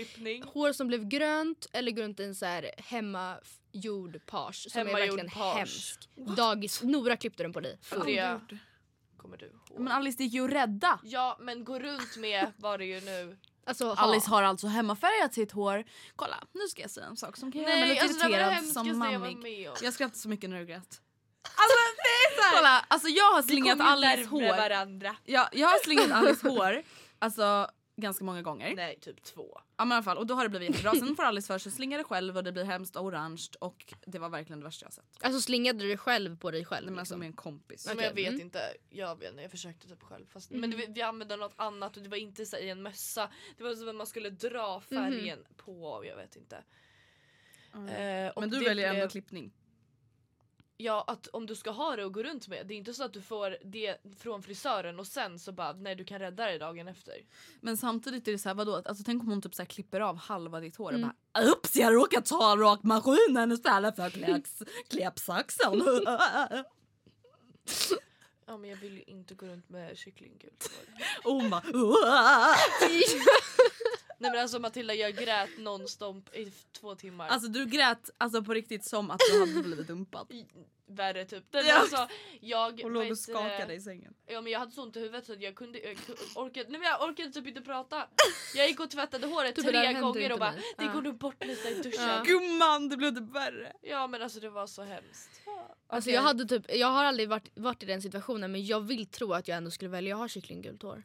[0.53, 4.86] hår som blev grönt eller gå runt i en så här hemmagjord page som är
[4.86, 5.57] Hemmagjord verkligen page.
[5.57, 6.09] hemsk.
[6.38, 7.78] Dagis, Nora klippte den på dig.
[7.89, 8.57] Det
[9.18, 9.80] kommer du ihåg.
[9.80, 10.99] Men Alice det gick ju att rädda.
[11.03, 13.38] Ja men gå runt med var det ju nu.
[13.66, 13.95] Alltså, ha.
[13.95, 15.84] Alice har alltså hemmafärgat sitt hår.
[16.16, 18.88] Kolla nu ska jag säga en sak som kan göra mig lite alltså irriterad som
[18.88, 19.70] jag mammig.
[19.70, 19.76] om.
[19.82, 21.01] Jag skrattar så mycket när du grät.
[21.43, 22.55] Alltså det är såhär.
[22.55, 24.57] Kolla alltså jag har slingat Alice hår.
[24.57, 25.16] varandra.
[25.26, 26.84] Ja, jag har slingat Alice hår.
[27.20, 28.76] Alltså ganska många gånger.
[28.76, 29.62] Nej typ två.
[29.78, 30.92] Ja men i alla fall och då har det blivit jättebra.
[30.92, 34.20] Sen får Alice för sig slinga det själv och det blir hemskt orange och det
[34.20, 35.06] var verkligen det värsta jag sett.
[35.22, 36.86] alltså slingade du dig själv på dig själv?
[36.86, 37.20] Nej, men alltså liksom?
[37.20, 37.86] med en kompis.
[37.86, 38.42] Nej, men jag vet mm.
[38.42, 40.26] inte, jag vet inte, jag försökte typ själv.
[40.30, 43.32] Fast, Men det, vi använde något annat och det var inte så, i en mössa.
[43.58, 46.64] Det var som att man skulle dra färgen på, jag vet inte.
[47.74, 49.52] Eh, och Men du det väljer ändå klippning.
[50.84, 53.04] Ja, att om du ska ha det och gå runt med, det är inte så
[53.04, 56.60] att du får det från frisören och sen så bara nej du kan rädda dig
[56.60, 57.14] dagen efter.
[57.62, 58.82] Men samtidigt är det så här, vadå?
[58.86, 61.04] Alltså, tänk om hon typ så här klipper av halva ditt hår Mm.
[61.04, 65.84] och bara Oops jag råkade ta rakmaskinen istället för kläps, kläpsaxen.
[68.46, 70.72] Ja men jag vill ju inte gå runt med kycklinggult
[71.24, 71.32] hår.
[71.32, 71.50] oh my,
[74.22, 77.28] Nej men alltså Matilda jag grät nonstop i två timmar.
[77.28, 80.28] Alltså du grät alltså på riktigt som att du hade blivit dumpad.
[80.88, 81.44] Värre typ.
[81.52, 81.80] Nej, men Ja.
[81.80, 82.08] alltså,
[82.40, 84.14] jag, Och låg och skakade i sängen.
[84.26, 85.98] Ja men jag hade så ont i huvudet så att jag kunde, jag
[86.36, 88.08] orkade, nej men jag orkade typ inte prata.
[88.56, 90.62] Jag gick och tvättade håret Typ, det där tre gånger och bara mig.
[90.78, 92.08] det går nog bort lite i duschen.
[92.08, 92.24] Ja.
[92.26, 93.74] Gumman det blev typ värre.
[93.82, 95.30] Ja men alltså det var så hemskt.
[95.88, 99.06] Alltså jag, hade typ, jag har aldrig varit, varit i den situationen men jag vill
[99.06, 101.04] tro att jag ändå skulle välja att ha kycklinggult hår.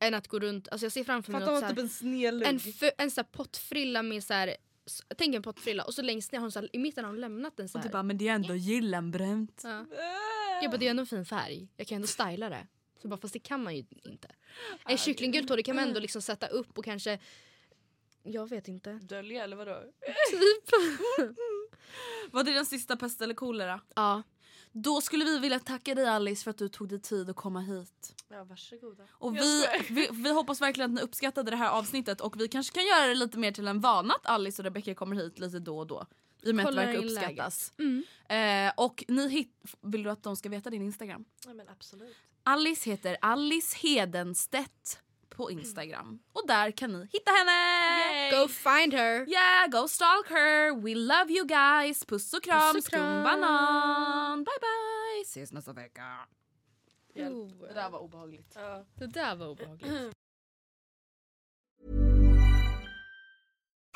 [0.00, 2.48] Än att gå runt, alltså jag ser framför mig något typ en snedlugg.
[2.48, 4.56] en, f- en så pottfrilla med så här,
[5.16, 7.20] tänk en pottfrilla och så längst ner har hon så här, i mitten har hon
[7.20, 7.88] lämnat den så och här.
[7.88, 9.60] du bara men det är ändå gyllenbrunt.
[9.64, 9.86] Ja.
[10.62, 12.66] Jag bara det är ändå en fin färg, jag kan ändå styla det.
[13.02, 14.28] Så bara, fast det kan man ju inte.
[14.86, 17.18] En kycklinggult hår det kan man ändå liksom sätta upp och kanske
[18.22, 18.92] jag vet inte.
[18.92, 19.82] Dölja eller vadå?
[20.30, 20.70] Typ.
[22.32, 23.80] Var det den sista pest eller kolera?
[23.94, 24.22] Ja.
[24.72, 27.60] Då skulle vi vilja tacka dig Alice för att du tog dig tid att komma
[27.60, 28.14] hit.
[28.28, 29.04] Ja varsågoda.
[29.10, 32.74] Och vi, vi, vi hoppas verkligen att ni uppskattade det här avsnittet och vi kanske
[32.74, 35.58] kan göra det lite mer till en vana att Alice och Rebecca kommer hit lite
[35.58, 36.06] då och då.
[36.42, 37.72] I och med att det verkar uppskattas.
[37.78, 38.04] Mm.
[38.28, 41.24] Eh, och ni hit, vill du att de ska veta din Instagram?
[41.46, 42.16] Ja men absolut.
[42.42, 44.98] Alice heter Alice Hedenstedt
[45.40, 46.18] på Instagram.
[46.32, 48.30] Och där kan ni hitta henne!
[48.30, 49.28] Go find her!
[49.28, 50.80] Yeah, go stalk her!
[50.80, 52.04] We love you guys!
[52.04, 53.02] Puss och kram, Puss och kram.
[53.24, 54.44] skumbanan!
[54.44, 55.22] Bye bye!
[55.24, 56.16] Ses nästa vecka!
[57.14, 58.52] Oh, Det där var obehagligt.
[58.54, 58.84] Ja.
[58.94, 59.92] det där var obehagligt.